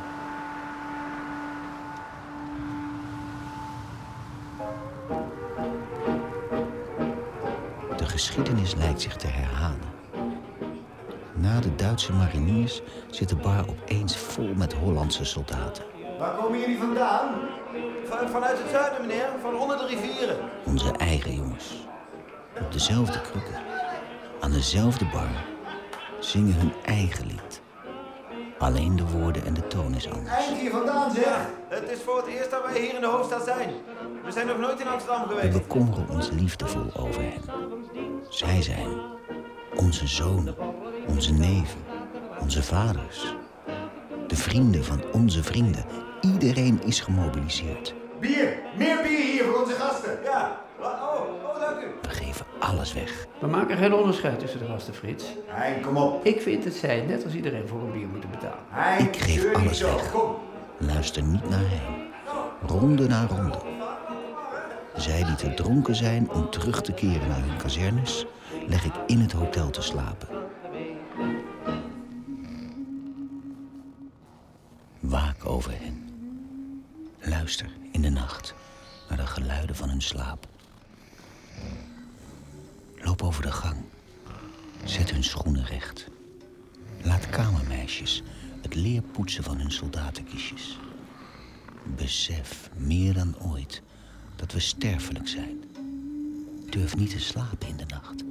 De 7.97 8.05
geschiedenis 8.05 8.75
lijkt 8.75 9.01
zich 9.01 9.15
te 9.15 9.27
herhalen. 9.27 9.95
Na 11.33 11.59
de 11.59 11.75
Duitse 11.75 12.13
mariniers 12.13 12.81
zit 13.09 13.29
de 13.29 13.35
bar 13.35 13.65
opeens 13.69 14.17
vol 14.17 14.53
met 14.55 14.73
Hollandse 14.73 15.25
soldaten. 15.25 15.83
Waar 16.19 16.35
komen 16.35 16.59
jullie 16.59 16.77
vandaan? 16.77 17.35
Van, 18.05 18.29
vanuit 18.29 18.57
het 18.57 18.69
zuiden, 18.69 19.01
meneer. 19.01 19.29
Van 19.41 19.55
onder 19.55 19.77
de 19.77 19.85
rivieren. 19.85 20.37
Onze 20.65 20.91
eigen 20.91 21.35
jongens. 21.35 21.73
Op 22.59 22.71
dezelfde 22.71 23.21
krukken. 23.21 23.66
Aan 24.39 24.51
dezelfde 24.51 25.05
bar. 25.05 25.29
Zingen 26.19 26.53
hun 26.53 26.73
eigen 26.85 27.25
lied. 27.25 27.61
Alleen 28.57 28.95
de 28.95 29.05
woorden 29.07 29.45
en 29.45 29.53
de 29.53 29.67
toon 29.67 29.93
is 29.95 30.09
anders. 30.11 30.35
Eind 30.35 30.57
hier 30.59 30.71
vandaan, 30.71 31.11
zeg. 31.11 31.37
Het 31.69 31.89
is 31.89 31.99
voor 32.01 32.17
het 32.17 32.25
eerst 32.27 32.51
dat 32.51 32.63
wij 32.65 32.81
hier 32.81 32.93
in 32.95 33.01
de 33.01 33.07
hoofdstad 33.07 33.43
zijn. 33.43 33.69
We 34.25 34.31
zijn 34.31 34.47
nog 34.47 34.57
nooit 34.57 34.79
in 34.79 34.87
Amsterdam 34.87 35.27
We 35.27 35.35
geweest. 35.35 35.51
bekommeren 35.57 36.09
ons 36.09 36.29
liefdevol 36.29 36.89
over 36.95 37.21
hen. 37.21 37.41
Zij 38.29 38.61
zijn 38.61 38.87
onze 39.75 40.07
zonen, 40.07 40.55
onze 41.07 41.33
neven, 41.33 41.79
onze 42.39 42.63
vaders. 42.63 43.35
De 44.27 44.35
vrienden 44.35 44.83
van 44.83 45.03
onze 45.13 45.43
vrienden. 45.43 45.85
Iedereen 46.21 46.81
is 46.83 46.99
gemobiliseerd. 46.99 47.93
Bier! 48.19 48.57
Meer 48.77 49.01
bier 49.01 49.19
hier 49.31 49.43
voor 49.43 49.61
onze 49.61 49.73
gasten. 49.73 50.19
Ja. 50.23 50.61
Alles 52.67 52.93
weg. 52.93 53.27
We 53.39 53.47
maken 53.47 53.77
geen 53.77 53.93
onderscheid 53.93 54.39
tussen 54.39 54.59
de 54.59 54.65
gasten, 54.65 54.93
Frits. 54.93 55.25
Hein, 55.47 55.81
kom 55.81 55.97
op. 55.97 56.25
Ik 56.25 56.41
vind 56.41 56.63
dat 56.63 56.73
zij, 56.73 57.01
net 57.01 57.23
als 57.23 57.33
iedereen, 57.33 57.67
voor 57.67 57.79
een 57.81 57.91
bier 57.91 58.07
moeten 58.07 58.29
betalen. 58.29 58.59
Hein, 58.69 59.05
Ik 59.07 59.17
geef 59.17 59.53
alles 59.53 59.77
zo. 59.77 59.95
weg. 59.95 60.11
Kom. 60.11 60.35
Luister 60.77 61.23
niet 61.23 61.49
naar 61.49 61.59
hen. 61.63 62.05
Ronde 62.69 63.07
na 63.07 63.25
ronde. 63.25 63.57
Zij 64.95 65.23
die 65.23 65.35
te 65.35 65.53
dronken 65.53 65.95
zijn 65.95 66.29
om 66.31 66.49
terug 66.49 66.81
te 66.81 66.93
keren 66.93 67.27
naar 67.27 67.39
hun 67.41 67.57
kazernes, 67.57 68.25
leg 68.67 68.85
ik 68.85 68.93
in 69.07 69.19
het 69.19 69.31
hotel 69.31 69.69
te 69.69 69.81
slapen. 69.81 70.27
Waak 74.99 75.45
over 75.45 75.71
hen. 75.71 76.05
Luister 77.19 77.69
in 77.91 78.01
de 78.01 78.09
nacht 78.09 78.53
naar 79.09 79.17
de 79.17 79.25
geluiden 79.27 79.75
van 79.75 79.89
hun 79.89 80.01
slaap. 80.01 80.47
Loop 83.07 83.23
over 83.23 83.43
de 83.43 83.51
gang. 83.51 83.75
Zet 84.83 85.11
hun 85.11 85.23
schoenen 85.23 85.65
recht. 85.65 86.07
Laat 87.03 87.29
kamermeisjes 87.29 88.23
het 88.61 88.75
leer 88.75 89.01
poetsen 89.01 89.43
van 89.43 89.57
hun 89.57 89.71
soldatenkiesjes. 89.71 90.77
Besef 91.95 92.69
meer 92.75 93.13
dan 93.13 93.39
ooit 93.39 93.81
dat 94.35 94.51
we 94.51 94.59
sterfelijk 94.59 95.27
zijn. 95.27 95.63
Durf 96.69 96.95
niet 96.95 97.09
te 97.09 97.19
slapen 97.19 97.67
in 97.67 97.77
de 97.77 97.85
nacht. 97.85 98.23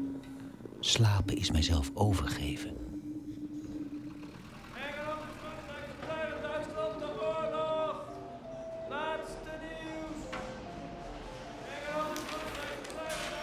Slapen 0.81 1.37
is 1.37 1.51
mijzelf 1.51 1.91
overgeven. 1.95 2.86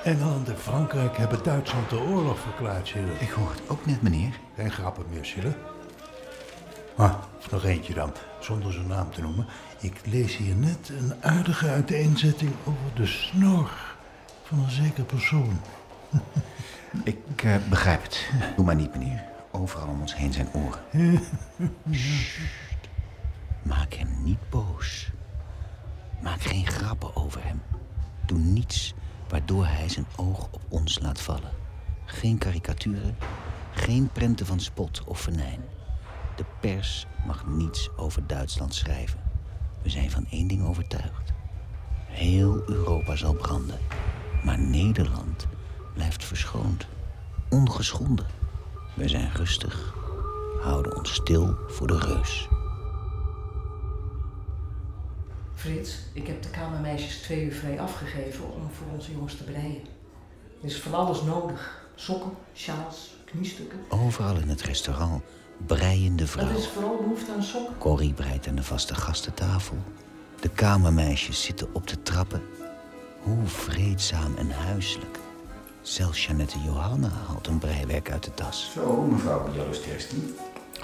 Engeland 0.03 0.49
en 0.49 0.57
Frankrijk 0.57 1.17
hebben 1.17 1.43
Duitsland 1.43 1.89
de 1.89 1.99
oorlog 1.99 2.39
verklaard, 2.39 2.87
Schiller. 2.87 3.21
Ik 3.21 3.29
hoor 3.29 3.49
het 3.51 3.61
ook 3.67 3.85
net, 3.85 4.01
meneer. 4.01 4.39
Geen 4.55 4.71
grappen 4.71 5.05
meer, 5.09 5.25
Schiller. 5.25 5.57
Ah, 6.95 7.13
nog 7.51 7.65
eentje 7.65 7.93
dan, 7.93 8.13
zonder 8.39 8.73
zijn 8.73 8.87
naam 8.87 9.11
te 9.11 9.21
noemen. 9.21 9.47
Ik 9.79 10.05
lees 10.05 10.37
hier 10.37 10.55
net 10.55 10.89
een 10.89 11.13
aardige 11.23 11.69
uiteenzetting 11.69 12.51
over 12.63 12.95
de 12.95 13.05
snor 13.05 13.71
van 14.43 14.59
een 14.59 14.71
zeker 14.71 15.03
persoon. 15.03 15.59
Ik 17.03 17.43
eh, 17.43 17.55
begrijp 17.69 18.03
het. 18.03 18.29
Doe 18.55 18.65
maar 18.65 18.75
niet, 18.75 18.97
meneer. 18.97 19.23
Overal 19.51 19.87
om 19.87 20.01
ons 20.01 20.15
heen 20.15 20.33
zijn 20.33 20.49
oren. 20.53 21.19
Sst. 21.91 22.39
Maak 23.61 23.93
hem 23.93 24.23
niet 24.23 24.49
boos. 24.49 25.11
Maak 26.21 26.41
geen 26.41 26.67
grappen 26.67 27.15
over 27.15 27.43
hem. 27.43 27.61
Doe 28.25 28.37
niets 28.37 28.93
waardoor 29.33 29.65
hij 29.65 29.89
zijn 29.89 30.05
oog 30.15 30.47
op 30.51 30.61
ons 30.69 30.99
laat 30.99 31.21
vallen. 31.21 31.51
Geen 32.05 32.37
karikaturen, 32.37 33.17
geen 33.71 34.09
prenten 34.11 34.45
van 34.45 34.59
spot 34.59 35.03
of 35.05 35.19
venijn. 35.19 35.59
De 36.35 36.45
pers 36.59 37.05
mag 37.25 37.45
niets 37.45 37.89
over 37.95 38.27
Duitsland 38.27 38.75
schrijven. 38.75 39.19
We 39.81 39.89
zijn 39.89 40.11
van 40.11 40.25
één 40.29 40.47
ding 40.47 40.65
overtuigd. 40.65 41.33
Heel 42.07 42.63
Europa 42.67 43.15
zal 43.15 43.33
branden. 43.33 43.79
Maar 44.43 44.59
Nederland 44.59 45.47
blijft 45.93 46.23
verschoond. 46.23 46.87
Ongeschonden. 47.49 48.27
We 48.95 49.07
zijn 49.07 49.31
rustig. 49.31 49.93
Houden 50.61 50.97
ons 50.97 51.13
stil 51.13 51.55
voor 51.67 51.87
de 51.87 51.97
reus. 51.99 52.47
Frits, 55.63 55.97
ik 56.13 56.27
heb 56.27 56.41
de 56.43 56.49
kamermeisjes 56.49 57.17
twee 57.17 57.43
uur 57.45 57.53
vrij 57.53 57.79
afgegeven 57.79 58.43
om 58.53 58.69
voor 58.71 58.87
onze 58.93 59.11
jongens 59.11 59.35
te 59.35 59.43
breien. 59.43 59.81
Er 60.61 60.67
is 60.67 60.79
van 60.81 60.93
alles 60.93 61.21
nodig. 61.21 61.87
Sokken, 61.95 62.31
sjaals, 62.53 63.15
kniestukken. 63.25 63.79
Overal 63.89 64.35
in 64.35 64.49
het 64.49 64.61
restaurant 64.61 65.23
breiende 65.65 66.23
Dat 66.23 66.29
vrouwen. 66.31 66.57
is 66.57 66.67
vooral 66.67 66.97
behoefte 66.97 67.31
aan 67.31 67.43
sokken. 67.43 67.77
Corrie 67.77 68.13
breidt 68.13 68.47
aan 68.47 68.55
de 68.55 68.63
vaste 68.63 68.95
gastentafel. 68.95 69.77
De 70.41 70.49
kamermeisjes 70.49 71.43
zitten 71.43 71.67
op 71.73 71.87
de 71.87 72.01
trappen. 72.01 72.41
Hoe 73.21 73.45
vreedzaam 73.45 74.35
en 74.35 74.51
huiselijk. 74.51 75.19
Zelfs 75.81 76.25
Jeannette 76.25 76.59
Johanna 76.59 77.09
haalt 77.27 77.47
een 77.47 77.59
breiwerk 77.59 78.11
uit 78.11 78.23
de 78.23 78.33
tas. 78.33 78.71
Zo, 78.73 79.01
mevrouw 79.01 79.53
Jalosterski. 79.55 80.35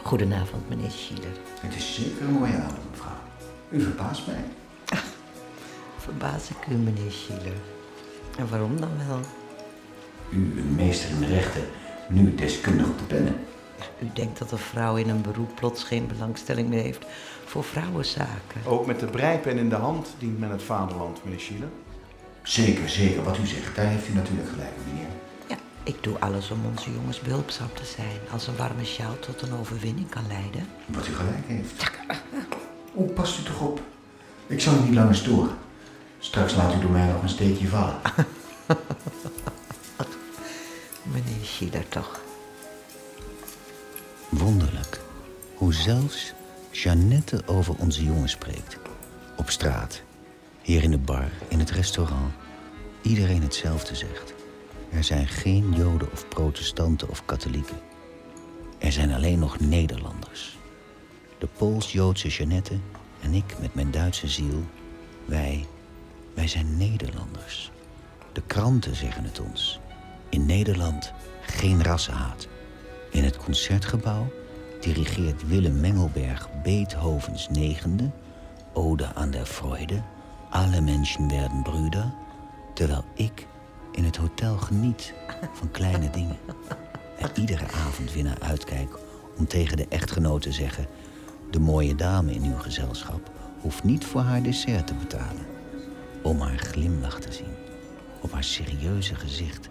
Goedenavond, 0.03 0.69
meneer 0.69 0.91
Schiller. 0.91 1.37
Het 1.59 1.75
is 1.75 1.95
zeker 1.95 2.21
een 2.21 2.31
mooie 2.31 2.57
avond, 2.57 2.89
mevrouw. 2.91 3.17
U 3.69 3.81
verbaast 3.81 4.27
mij. 4.27 4.43
Verbaas 6.09 6.49
ik 6.49 6.67
u, 6.69 6.75
meneer 6.75 7.11
Schiller. 7.11 7.57
En 8.37 8.49
waarom 8.49 8.79
dan 8.79 8.89
wel? 9.07 9.19
U, 10.29 10.59
een 10.59 10.75
meester 10.75 11.09
in 11.09 11.19
de 11.19 11.25
rechten, 11.25 11.63
nu 12.07 12.35
deskundig 12.35 12.87
op 12.87 12.97
de 12.97 13.03
pennen. 13.03 13.35
U 13.99 14.09
denkt 14.13 14.39
dat 14.39 14.51
een 14.51 14.57
vrouw 14.57 14.95
in 14.95 15.09
een 15.09 15.21
beroep 15.21 15.55
plots 15.55 15.83
geen 15.83 16.07
belangstelling 16.07 16.69
meer 16.69 16.81
heeft 16.81 17.05
voor 17.45 17.63
vrouwenzaken. 17.63 18.61
Ook 18.65 18.85
met 18.85 18.99
de 18.99 19.05
breipen 19.05 19.57
in 19.57 19.69
de 19.69 19.75
hand 19.75 20.07
dient 20.17 20.39
men 20.39 20.49
het 20.49 20.63
vaderland, 20.63 21.23
meneer 21.23 21.39
Schiller. 21.39 21.69
Zeker, 22.43 22.89
zeker. 22.89 23.23
Wat 23.23 23.37
u 23.37 23.45
zegt, 23.45 23.75
daar 23.75 23.87
heeft 23.87 24.07
u 24.07 24.13
natuurlijk 24.13 24.49
gelijk, 24.49 24.73
meneer. 24.87 25.07
Ja, 25.47 25.55
ik 25.83 26.03
doe 26.03 26.19
alles 26.19 26.51
om 26.51 26.59
onze 26.65 26.93
jongens 26.93 27.19
behulpzaam 27.19 27.73
te 27.73 27.85
zijn. 27.85 28.19
Als 28.31 28.47
een 28.47 28.55
warme 28.55 28.85
sjaal 28.85 29.19
tot 29.19 29.41
een 29.41 29.53
overwinning 29.59 30.09
kan 30.09 30.27
leiden. 30.27 30.67
Wat 30.85 31.07
u 31.07 31.13
gelijk 31.13 31.47
heeft. 31.47 31.91
Oh, 32.93 33.13
past 33.13 33.39
u 33.39 33.43
toch 33.43 33.61
op. 33.61 33.81
Ik 34.47 34.61
zal 34.61 34.73
u 34.75 34.79
niet 34.79 34.93
langer 34.93 35.15
storen. 35.15 35.67
Straks 36.19 36.55
laat 36.55 36.75
u 36.75 36.79
door 36.79 36.91
mij 36.91 37.07
nog 37.07 37.21
een 37.21 37.29
steekje 37.29 37.67
vallen. 37.67 38.01
Meneer 41.11 41.43
Schiller 41.45 41.89
toch. 41.89 42.21
Wonderlijk 44.29 45.01
hoe 45.55 45.73
zelfs 45.73 46.33
Jeannette 46.71 47.41
over 47.45 47.75
onze 47.77 48.03
jongen 48.03 48.29
spreekt. 48.29 48.77
Op 49.37 49.49
straat, 49.49 50.01
hier 50.61 50.83
in 50.83 50.91
de 50.91 50.97
bar, 50.97 51.29
in 51.47 51.59
het 51.59 51.71
restaurant. 51.71 52.33
Iedereen 53.01 53.41
hetzelfde 53.41 53.95
zegt. 53.95 54.33
Er 54.91 55.03
zijn 55.03 55.27
geen 55.27 55.73
Joden 55.73 56.11
of 56.11 56.27
protestanten 56.27 57.09
of 57.09 57.25
katholieken. 57.25 57.79
Er 58.77 58.91
zijn 58.91 59.13
alleen 59.13 59.39
nog 59.39 59.59
Nederlanders. 59.59 60.57
De 61.37 61.47
Pools-Joodse 61.57 62.27
Jeannette 62.27 62.79
en 63.21 63.33
ik 63.33 63.59
met 63.59 63.75
mijn 63.75 63.91
Duitse 63.91 64.27
ziel. 64.27 64.63
Wij, 65.25 65.65
wij 66.39 66.47
zijn 66.47 66.77
Nederlanders. 66.77 67.71
De 68.33 68.41
kranten 68.47 68.95
zeggen 68.95 69.23
het 69.23 69.39
ons. 69.39 69.79
In 70.29 70.45
Nederland 70.45 71.13
geen 71.41 71.83
rassenhaat. 71.83 72.47
In 73.11 73.23
het 73.23 73.37
concertgebouw 73.37 74.31
dirigeert 74.81 75.47
Willem 75.47 75.79
Mengelberg 75.79 76.49
Beethovens 76.63 77.49
negende, 77.49 78.09
Ode 78.73 79.13
aan 79.13 79.31
der 79.31 79.45
Freude, 79.45 80.01
Alle 80.49 80.81
Menschen 80.81 81.29
werden 81.29 81.61
Brüder, 81.61 82.13
terwijl 82.73 83.03
ik 83.13 83.47
in 83.91 84.03
het 84.03 84.15
hotel 84.15 84.57
geniet 84.57 85.13
van 85.53 85.71
kleine 85.71 86.09
dingen. 86.09 86.37
En 87.17 87.29
iedere 87.35 87.65
avond 87.65 88.13
weer 88.13 88.23
naar 88.23 88.39
uitkijk 88.41 88.97
om 89.37 89.47
tegen 89.47 89.77
de 89.77 89.87
echtgenoot 89.89 90.41
te 90.41 90.51
zeggen... 90.51 90.87
de 91.51 91.59
mooie 91.59 91.95
dame 91.95 92.33
in 92.33 92.43
uw 92.43 92.57
gezelschap 92.57 93.31
hoeft 93.61 93.83
niet 93.83 94.05
voor 94.05 94.21
haar 94.21 94.43
dessert 94.43 94.87
te 94.87 94.93
betalen. 94.93 95.58
Om 96.23 96.39
haar 96.39 96.57
glimlach 96.57 97.19
te 97.19 97.31
zien, 97.31 97.55
op 98.21 98.31
haar 98.31 98.43
serieuze 98.43 99.15
gezicht 99.15 99.69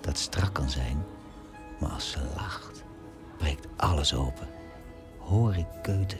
dat 0.00 0.18
strak 0.18 0.54
kan 0.54 0.70
zijn... 0.70 1.04
maar 1.80 1.90
als 1.90 2.10
ze 2.10 2.18
lacht, 2.36 2.84
breekt 3.38 3.66
alles 3.76 4.14
open. 4.14 4.48
Hoor 5.18 5.56
ik 5.56 5.66
keuten. 5.82 6.18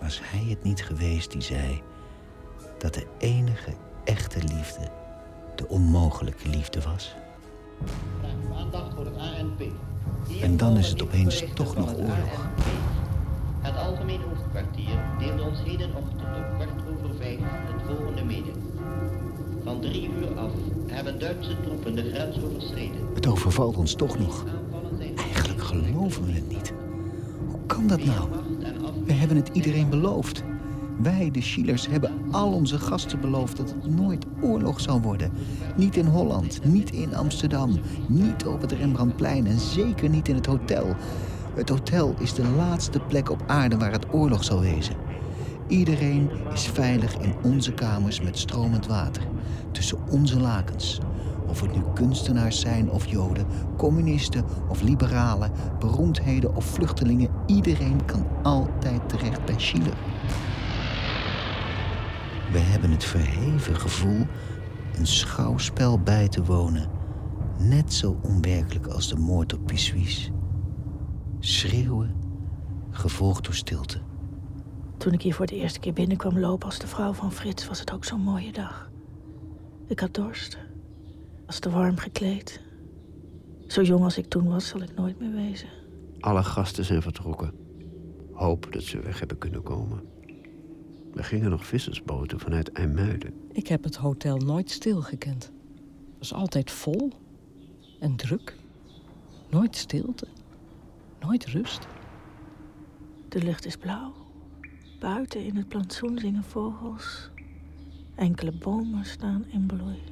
Was 0.00 0.20
hij 0.22 0.44
het 0.48 0.62
niet 0.62 0.84
geweest 0.84 1.30
die 1.30 1.40
zei 1.40 1.82
dat 2.78 2.94
de 2.94 3.06
enige 3.18 3.74
echte 4.04 4.38
liefde 4.38 4.90
de 5.54 5.68
onmogelijke 5.68 6.48
liefde 6.48 6.80
was? 6.80 7.14
Aandacht 8.56 8.94
voor 8.94 9.04
het 9.04 9.16
ANP. 9.16 9.62
En 10.42 10.56
dan 10.56 10.76
is 10.76 10.88
het 10.88 11.02
opeens 11.02 11.44
toch 11.54 11.76
nog 11.76 11.94
oorlog. 11.94 12.48
Het 13.60 13.76
Algemeen 13.76 14.20
Hoofdkwartier 14.20 14.98
deelde 15.18 15.42
ons 15.42 15.62
hedenochtend 15.62 16.22
om 16.22 16.54
kwart 16.54 16.70
over 16.90 17.16
vijf 17.16 17.38
het 17.42 17.82
volgende 17.86 18.24
mede. 18.24 18.50
Van 19.68 19.80
drie 19.80 20.10
uur 20.18 20.38
af 20.38 20.50
hebben 20.86 21.18
Duitse 21.18 21.60
troepen 21.62 21.94
de 21.94 22.10
grens 22.12 22.36
overschreden. 22.44 22.96
Het 23.14 23.26
overvalt 23.26 23.76
ons 23.76 23.94
toch 23.94 24.18
nog. 24.18 24.44
Eigenlijk 25.16 25.62
geloven 25.62 26.24
we 26.24 26.32
het 26.32 26.48
niet. 26.48 26.72
Hoe 27.46 27.58
kan 27.66 27.86
dat 27.86 28.04
nou? 28.04 28.28
We 29.04 29.12
hebben 29.12 29.36
het 29.36 29.50
iedereen 29.52 29.88
beloofd. 29.88 30.42
Wij, 31.02 31.30
de 31.30 31.42
Schielers, 31.42 31.86
hebben 31.86 32.12
al 32.30 32.52
onze 32.52 32.78
gasten 32.78 33.20
beloofd 33.20 33.56
dat 33.56 33.70
het 33.70 33.96
nooit 33.96 34.24
oorlog 34.40 34.80
zal 34.80 35.00
worden. 35.00 35.32
Niet 35.76 35.96
in 35.96 36.06
Holland, 36.06 36.64
niet 36.64 36.90
in 36.90 37.14
Amsterdam, 37.14 37.78
niet 38.06 38.46
op 38.46 38.60
het 38.60 38.72
Rembrandtplein 38.72 39.46
en 39.46 39.58
zeker 39.58 40.08
niet 40.08 40.28
in 40.28 40.34
het 40.34 40.46
hotel. 40.46 40.96
Het 41.54 41.68
hotel 41.68 42.14
is 42.18 42.34
de 42.34 42.46
laatste 42.56 43.00
plek 43.00 43.30
op 43.30 43.42
aarde 43.46 43.76
waar 43.76 43.92
het 43.92 44.06
oorlog 44.12 44.44
zal 44.44 44.60
wezen. 44.60 44.96
Iedereen 45.68 46.30
is 46.52 46.66
veilig 46.66 47.18
in 47.18 47.34
onze 47.42 47.72
kamers 47.72 48.20
met 48.20 48.38
stromend 48.38 48.86
water. 48.86 49.22
Tussen 49.78 49.98
onze 50.10 50.40
lakens. 50.40 50.98
Of 51.46 51.60
het 51.60 51.74
nu 51.74 51.82
kunstenaars 51.94 52.60
zijn 52.60 52.90
of 52.90 53.06
joden, 53.06 53.46
communisten 53.76 54.44
of 54.68 54.82
liberalen, 54.82 55.50
beroemdheden 55.78 56.56
of 56.56 56.64
vluchtelingen, 56.64 57.30
iedereen 57.46 58.04
kan 58.04 58.26
altijd 58.42 59.08
terecht 59.08 59.44
bij 59.44 59.58
Schiller. 59.58 59.96
We 62.52 62.58
hebben 62.58 62.90
het 62.90 63.04
verheven 63.04 63.76
gevoel 63.76 64.26
een 64.98 65.06
schouwspel 65.06 65.98
bij 65.98 66.28
te 66.28 66.44
wonen, 66.44 66.88
net 67.58 67.92
zo 67.92 68.18
onwerkelijk 68.22 68.86
als 68.86 69.08
de 69.08 69.16
moord 69.16 69.54
op 69.54 69.66
Pissuis. 69.66 70.30
Schreeuwen, 71.38 72.14
gevolgd 72.90 73.44
door 73.44 73.54
stilte. 73.54 74.00
Toen 74.96 75.12
ik 75.12 75.22
hier 75.22 75.34
voor 75.34 75.46
de 75.46 75.56
eerste 75.56 75.80
keer 75.80 75.92
binnenkwam 75.92 76.38
lopen 76.38 76.66
als 76.66 76.78
de 76.78 76.86
vrouw 76.86 77.12
van 77.12 77.32
Frits, 77.32 77.68
was 77.68 77.80
het 77.80 77.92
ook 77.92 78.04
zo'n 78.04 78.20
mooie 78.20 78.52
dag. 78.52 78.90
Ik 79.88 80.00
had 80.00 80.14
dorst. 80.14 80.58
Was 81.46 81.58
te 81.58 81.70
warm 81.70 81.96
gekleed. 81.96 82.60
Zo 83.66 83.82
jong 83.82 84.04
als 84.04 84.18
ik 84.18 84.26
toen 84.26 84.48
was, 84.48 84.68
zal 84.68 84.82
ik 84.82 84.94
nooit 84.94 85.20
meer 85.20 85.32
wezen. 85.32 85.68
Alle 86.20 86.42
gasten 86.42 86.84
zijn 86.84 87.02
vertrokken. 87.02 87.52
Hoop 88.32 88.72
dat 88.72 88.82
ze 88.82 89.00
weg 89.00 89.18
hebben 89.18 89.38
kunnen 89.38 89.62
komen. 89.62 90.00
Er 91.14 91.24
gingen 91.24 91.50
nog 91.50 91.66
vissersboten 91.66 92.40
vanuit 92.40 92.72
IJmuiden. 92.72 93.34
Ik 93.52 93.66
heb 93.66 93.84
het 93.84 93.96
hotel 93.96 94.36
nooit 94.36 94.70
stil 94.70 95.02
gekend. 95.02 95.44
Het 95.44 96.18
was 96.18 96.32
altijd 96.32 96.70
vol 96.70 97.12
en 98.00 98.16
druk. 98.16 98.56
Nooit 99.50 99.76
stilte. 99.76 100.26
Nooit 101.20 101.46
rust. 101.46 101.86
De 103.28 103.42
lucht 103.42 103.66
is 103.66 103.76
blauw. 103.76 104.12
Buiten 105.00 105.44
in 105.44 105.56
het 105.56 105.68
plantsoen 105.68 106.18
zingen 106.18 106.44
vogels. 106.44 107.30
Enkele 108.18 108.52
bomen 108.52 109.04
staan 109.04 109.44
in 109.48 109.66
bloei. 109.66 110.02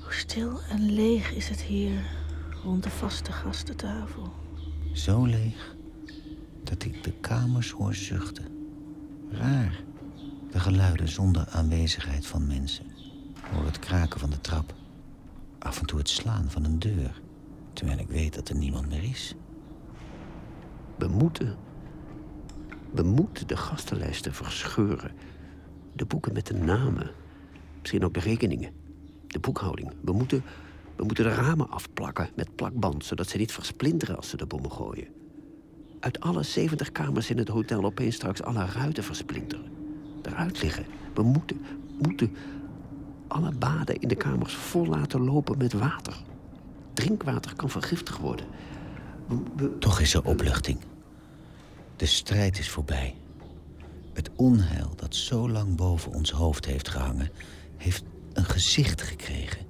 Hoe 0.00 0.12
stil 0.12 0.60
en 0.62 0.92
leeg 0.92 1.32
is 1.32 1.48
het 1.48 1.60
hier 1.60 2.04
rond 2.64 2.82
de 2.82 2.90
vaste 2.90 3.32
gastentafel. 3.32 4.32
Zo 4.92 5.24
leeg 5.24 5.76
dat 6.64 6.84
ik 6.84 7.04
de 7.04 7.12
kamers 7.12 7.70
hoor 7.70 7.94
zuchten. 7.94 8.44
Raar. 9.30 9.84
De 10.50 10.60
geluiden 10.60 11.08
zonder 11.08 11.48
aanwezigheid 11.48 12.26
van 12.26 12.46
mensen. 12.46 12.86
Hoor 13.52 13.64
het 13.64 13.78
kraken 13.78 14.20
van 14.20 14.30
de 14.30 14.40
trap. 14.40 14.74
Af 15.58 15.80
en 15.80 15.86
toe 15.86 15.98
het 15.98 16.08
slaan 16.08 16.50
van 16.50 16.64
een 16.64 16.78
deur. 16.78 17.20
Terwijl 17.72 17.98
ik 17.98 18.08
weet 18.08 18.34
dat 18.34 18.48
er 18.48 18.56
niemand 18.56 18.88
meer 18.88 19.02
is. 19.02 19.34
We 20.98 21.08
moeten. 21.08 21.56
We 22.92 23.02
moeten 23.02 23.46
de 23.46 23.56
gastenlijsten 23.56 24.34
verscheuren. 24.34 25.12
De 25.96 26.04
boeken 26.04 26.32
met 26.32 26.46
de 26.46 26.54
namen. 26.54 27.10
Misschien 27.80 28.04
ook 28.04 28.14
de 28.14 28.20
rekeningen. 28.20 28.72
De 29.26 29.38
boekhouding. 29.38 29.92
We 30.00 30.12
moeten, 30.12 30.42
we 30.96 31.04
moeten 31.04 31.24
de 31.24 31.34
ramen 31.34 31.70
afplakken 31.70 32.28
met 32.34 32.56
plakband, 32.56 33.04
zodat 33.04 33.28
ze 33.28 33.36
niet 33.36 33.52
versplinteren 33.52 34.16
als 34.16 34.28
ze 34.28 34.36
de 34.36 34.46
bommen 34.46 34.72
gooien. 34.72 35.08
Uit 36.00 36.20
alle 36.20 36.42
70 36.42 36.92
kamers 36.92 37.30
in 37.30 37.38
het 37.38 37.48
hotel 37.48 37.84
opeens 37.84 38.14
straks 38.14 38.42
alle 38.42 38.64
ruiten 38.64 39.04
versplinteren. 39.04 39.64
Eruit 40.22 40.62
liggen. 40.62 40.86
We 41.14 41.22
moeten, 41.22 41.60
moeten 41.98 42.36
alle 43.26 43.52
baden 43.52 44.00
in 44.00 44.08
de 44.08 44.16
kamers 44.16 44.54
vol 44.54 44.86
laten 44.86 45.20
lopen 45.20 45.58
met 45.58 45.72
water. 45.72 46.16
Drinkwater 46.92 47.56
kan 47.56 47.70
vergiftigd 47.70 48.18
worden. 48.18 48.46
Toch 49.78 50.00
is 50.00 50.14
er 50.14 50.24
opluchting. 50.24 50.78
De 51.96 52.06
strijd 52.06 52.58
is 52.58 52.70
voorbij. 52.70 53.14
Het 54.16 54.30
onheil 54.36 54.92
dat 54.96 55.14
zo 55.14 55.50
lang 55.50 55.76
boven 55.76 56.12
ons 56.12 56.30
hoofd 56.30 56.64
heeft 56.64 56.88
gehangen, 56.88 57.30
heeft 57.76 58.04
een 58.32 58.44
gezicht 58.44 59.02
gekregen. 59.02 59.66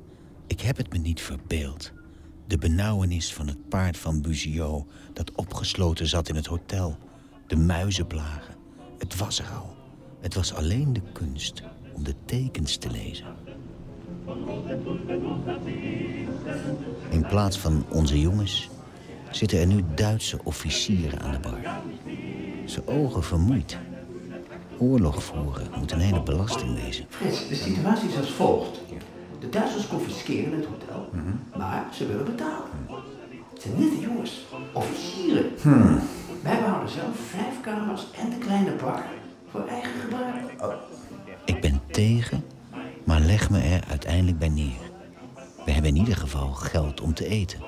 Ik 0.46 0.61
heb 0.61 0.76
het 0.76 0.92
me 0.92 0.98
niet 0.98 1.20
verbeeld. 1.20 1.92
De 2.46 2.59
benauwenis 2.59 3.32
van 3.32 3.46
het 3.46 3.68
paard 3.68 3.96
van 3.96 4.20
Buzio 4.20 4.87
dat 5.12 5.32
opgesloten 5.32 6.06
zat 6.06 6.28
in 6.28 6.35
het 6.35 6.46
hotel. 6.46 6.98
De 7.46 7.56
muizenplagen. 7.56 8.54
Het 8.98 9.16
was 9.16 9.38
er 9.38 9.46
al. 9.46 9.76
Het 10.20 10.35
was 10.35 10.54
alleen 10.54 10.92
de 10.92 11.02
kunst 11.12 11.62
om 11.92 12.04
de 12.04 12.14
tekens 12.24 12.76
te 12.76 12.90
lezen. 12.90 13.26
In 17.11 17.26
plaats 17.26 17.59
van 17.59 17.85
onze 17.90 18.20
jongens 18.20 18.68
zitten 19.30 19.59
er 19.59 19.66
nu 19.66 19.85
Duitse 19.94 20.38
officieren 20.44 21.20
aan 21.20 21.32
de 21.32 21.38
bar. 21.38 21.80
Ze 22.64 22.87
ogen 22.87 23.24
vermoeid. 23.24 23.78
Oorlog 24.78 25.24
voeren 25.24 25.66
moet 25.78 25.92
een 25.92 26.00
hele 26.00 26.22
belasting 26.22 26.82
wezen. 26.82 27.06
Frits, 27.08 27.48
de 27.48 27.54
situatie 27.54 28.08
is 28.08 28.16
als 28.16 28.30
volgt. 28.30 28.80
De 29.40 29.48
Duitsers 29.48 29.88
confisceren 29.88 30.52
het 30.52 30.64
hotel, 30.64 31.08
maar 31.56 31.86
ze 31.92 32.06
willen 32.06 32.24
betalen. 32.24 32.68
Het 33.52 33.62
zijn 33.62 33.74
nette 33.78 34.00
jongens, 34.00 34.46
officieren. 34.72 35.50
Wij 36.42 36.58
behouden 36.60 36.88
zelf 36.88 37.16
vijf 37.30 37.60
kamers 37.60 38.06
en 38.10 38.30
de 38.30 38.38
kleine 38.38 38.72
bar 38.72 39.04
voor 39.50 39.66
eigen 39.66 40.00
gebruik. 40.00 40.78
Ik 41.44 41.60
ben 41.60 41.80
tegen, 41.90 42.44
maar 43.04 43.20
leg 43.20 43.50
me 43.50 43.58
er 43.58 43.84
uiteindelijk 43.88 44.38
bij 44.38 44.48
neer. 44.48 44.90
We 45.64 45.72
hebben 45.72 45.90
in 45.90 45.96
ieder 45.96 46.16
geval 46.16 46.52
geld 46.52 47.00
om 47.00 47.14
te 47.14 47.26
eten. 47.26 47.60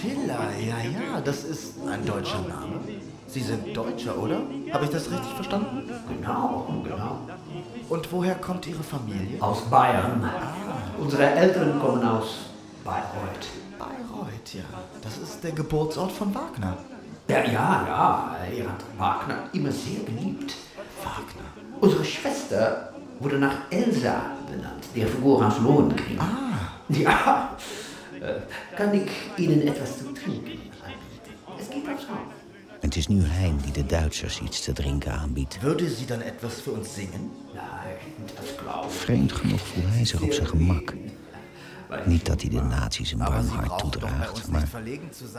Schiller, 0.00 0.50
ja, 0.60 0.78
ja, 0.78 1.20
das 1.20 1.44
ist 1.44 1.74
ein 1.86 2.04
deutscher 2.04 2.40
Name. 2.42 2.80
Sie 3.26 3.40
sind 3.40 3.76
Deutscher, 3.76 4.16
oder? 4.16 4.40
Habe 4.72 4.84
ich 4.84 4.90
das 4.90 5.10
richtig 5.10 5.32
verstanden? 5.34 5.90
Genau, 6.08 6.82
genau. 6.82 7.18
Und 7.88 8.10
woher 8.12 8.34
kommt 8.36 8.66
Ihre 8.66 8.82
Familie? 8.82 9.40
Aus 9.42 9.62
Bayern. 9.62 10.30
Unsere 10.98 11.24
Eltern 11.30 11.78
kommen 11.78 12.02
aus 12.06 12.46
Bayreuth. 12.84 13.48
Bayreuth, 13.78 14.54
ja. 14.54 14.64
Das 15.02 15.18
ist 15.18 15.44
der 15.44 15.52
Geburtsort 15.52 16.12
von 16.12 16.34
Wagner. 16.34 16.76
Ja, 17.28 17.44
ja, 17.44 17.84
ja. 17.86 18.36
Er 18.56 18.64
hat 18.64 18.84
Wagner 18.96 19.36
immer 19.52 19.72
sehr 19.72 20.00
geliebt. 20.04 20.54
Wagner. 21.04 21.48
Unsere 21.80 22.04
Schwester 22.04 22.92
wurde 23.20 23.38
nach 23.38 23.56
Elsa 23.70 24.22
benannt, 24.50 24.84
der 24.94 25.06
Figur 25.06 25.46
aus 25.46 25.58
Lohengrin. 25.58 26.18
Ah. 26.18 26.48
Ja. 26.88 27.50
Äh, 28.20 28.76
Kann 28.76 28.94
ich 28.94 29.10
Ihnen 29.36 29.66
etwas 29.66 29.98
zu 29.98 30.04
trinken 30.12 30.58
anbieten? 30.84 31.58
Es 31.60 31.68
geht 31.70 31.88
aufs 31.88 32.08
Haus. 32.08 32.38
Het 32.80 32.96
is 32.96 33.08
nu 33.08 33.22
Hein 33.22 33.58
die 33.64 33.72
de 33.72 33.86
Duitsers 33.86 34.40
iets 34.40 34.60
te 34.60 34.72
drinken 34.72 35.12
aanbiedt. 35.12 35.58
Würde 35.60 35.88
sie 35.88 36.06
dann 36.06 36.20
etwas 36.22 36.62
singen? 36.82 37.30
Nein, 37.54 37.64
das 38.36 38.56
glaube 38.56 38.86
ich. 38.88 38.94
Vreemd 38.94 39.32
genoeg 39.32 39.60
voelt 39.60 39.86
hij 39.88 40.04
zich 40.04 40.20
op 40.20 40.32
zijn 40.32 40.46
gemak. 40.46 40.94
Niet 42.04 42.26
dat 42.26 42.40
hij 42.40 42.50
de 42.50 42.62
nazi's 42.62 43.12
een 43.12 43.18
warm 43.18 43.46
hart 43.46 43.78
toedraagt, 43.78 44.48
maar 44.48 44.68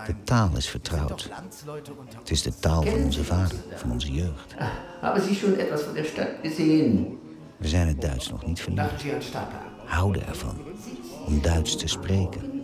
de 0.06 0.15
taal 0.24 0.50
is 0.58 0.70
vertrouwd. 0.70 1.30
Het 2.18 2.32
is 2.32 2.42
de 2.42 2.54
taal 2.60 2.84
van 2.84 3.04
onze 3.04 3.24
vader, 3.24 3.58
van 3.76 3.92
onze 3.92 4.12
jeugd. 4.12 4.56
Haben 5.02 5.24
Sie 5.24 5.36
schon 5.36 5.58
etwas 5.58 5.82
von 5.82 5.94
der 5.94 6.06
Stadt 6.06 6.32
gesehen? 6.44 7.18
We 7.58 7.68
zijn 7.68 7.88
het 7.88 8.02
Duits 8.02 8.30
nog 8.30 8.46
niet 8.46 8.60
Stadtplan? 8.60 9.62
Houden 9.86 10.28
ervan 10.28 10.58
om 11.26 11.42
Duits 11.42 11.76
te 11.78 11.88
spreken. 11.88 12.59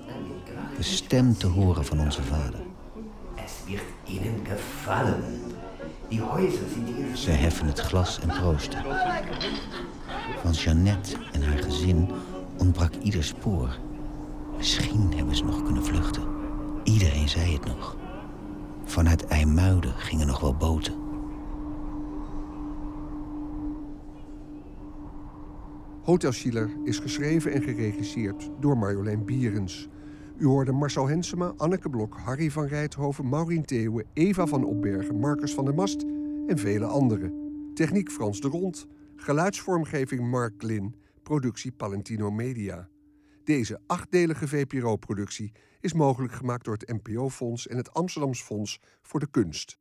De 0.78 0.84
stem 0.84 1.38
te 1.38 1.48
horen 1.48 1.86
van 1.86 2.00
onze 2.00 2.24
vader. 2.24 2.60
Es 3.36 3.54
wird 3.68 3.84
Ihnen 4.04 4.40
gefallen. 4.44 5.24
Die 6.10 6.22
Häuser 6.22 6.70
sind 6.74 6.88
hier 6.88 7.18
Ze 7.18 7.32
heffen 7.32 7.68
het 7.68 7.80
glas 7.80 8.20
en 8.20 8.28
proosten. 8.28 8.84
Van 10.42 10.52
Jeannette 10.52 11.16
en 11.32 11.44
haar 11.44 11.58
gezin 11.58 12.10
ontbrak 12.58 12.94
ieder 12.96 13.24
spoor. 13.24 13.78
Misschien 14.58 15.14
hebben 15.16 15.36
ze 15.36 15.44
nog 15.44 15.64
kunnen 15.64 15.84
vluchten. 15.84 16.24
Iedereen 16.84 17.30
zei 17.30 17.54
het 17.54 17.66
nog. 17.66 17.98
Vanuit 18.86 19.26
IJmuiden 19.26 19.94
gingen 19.94 20.28
nog 20.28 20.40
wel 20.40 20.56
boten. 20.56 20.94
Hotel 26.04 26.32
Schiller 26.32 26.70
is 26.84 27.00
geschreven 27.00 27.52
en 27.52 27.62
geregisseerd 27.62 28.50
door 28.60 28.78
Marjolein 28.78 29.26
Bierens. 29.26 29.88
U 30.38 30.46
hoorde 30.46 30.72
Marcel 30.72 31.08
Hensema, 31.08 31.54
Anneke 31.58 31.90
Blok, 31.90 32.18
Harry 32.18 32.52
van 32.52 32.66
Rijthoven, 32.66 33.30
Maureen 33.30 33.66
Theeuwen, 33.66 34.06
Eva 34.14 34.46
van 34.48 34.64
Opbergen, 34.64 35.20
Marcus 35.20 35.54
van 35.54 35.66
der 35.66 35.74
Mast 35.74 36.02
en 36.48 36.58
vele 36.58 36.86
anderen. 36.86 37.34
Techniek 37.74 38.12
Frans 38.12 38.42
de 38.42 38.48
Rond, 38.48 38.88
geluidsvormgeving 39.16 40.30
Mark 40.30 40.62
Lin, 40.62 40.96
productie 41.24 41.72
Palentino 41.72 42.32
Media. 42.32 42.90
Deze 43.44 43.80
achtdelige 43.88 44.48
VPRO-productie 44.48 45.52
is 45.80 45.94
mogelijk 45.94 46.34
gemaakt 46.34 46.66
door 46.66 46.78
het 46.78 47.04
NPO-fonds 47.04 47.68
en 47.68 47.78
het 47.78 47.94
Amsterdams 47.94 48.42
Fonds 48.42 48.80
voor 49.02 49.20
de 49.20 49.30
Kunst. 49.32 49.78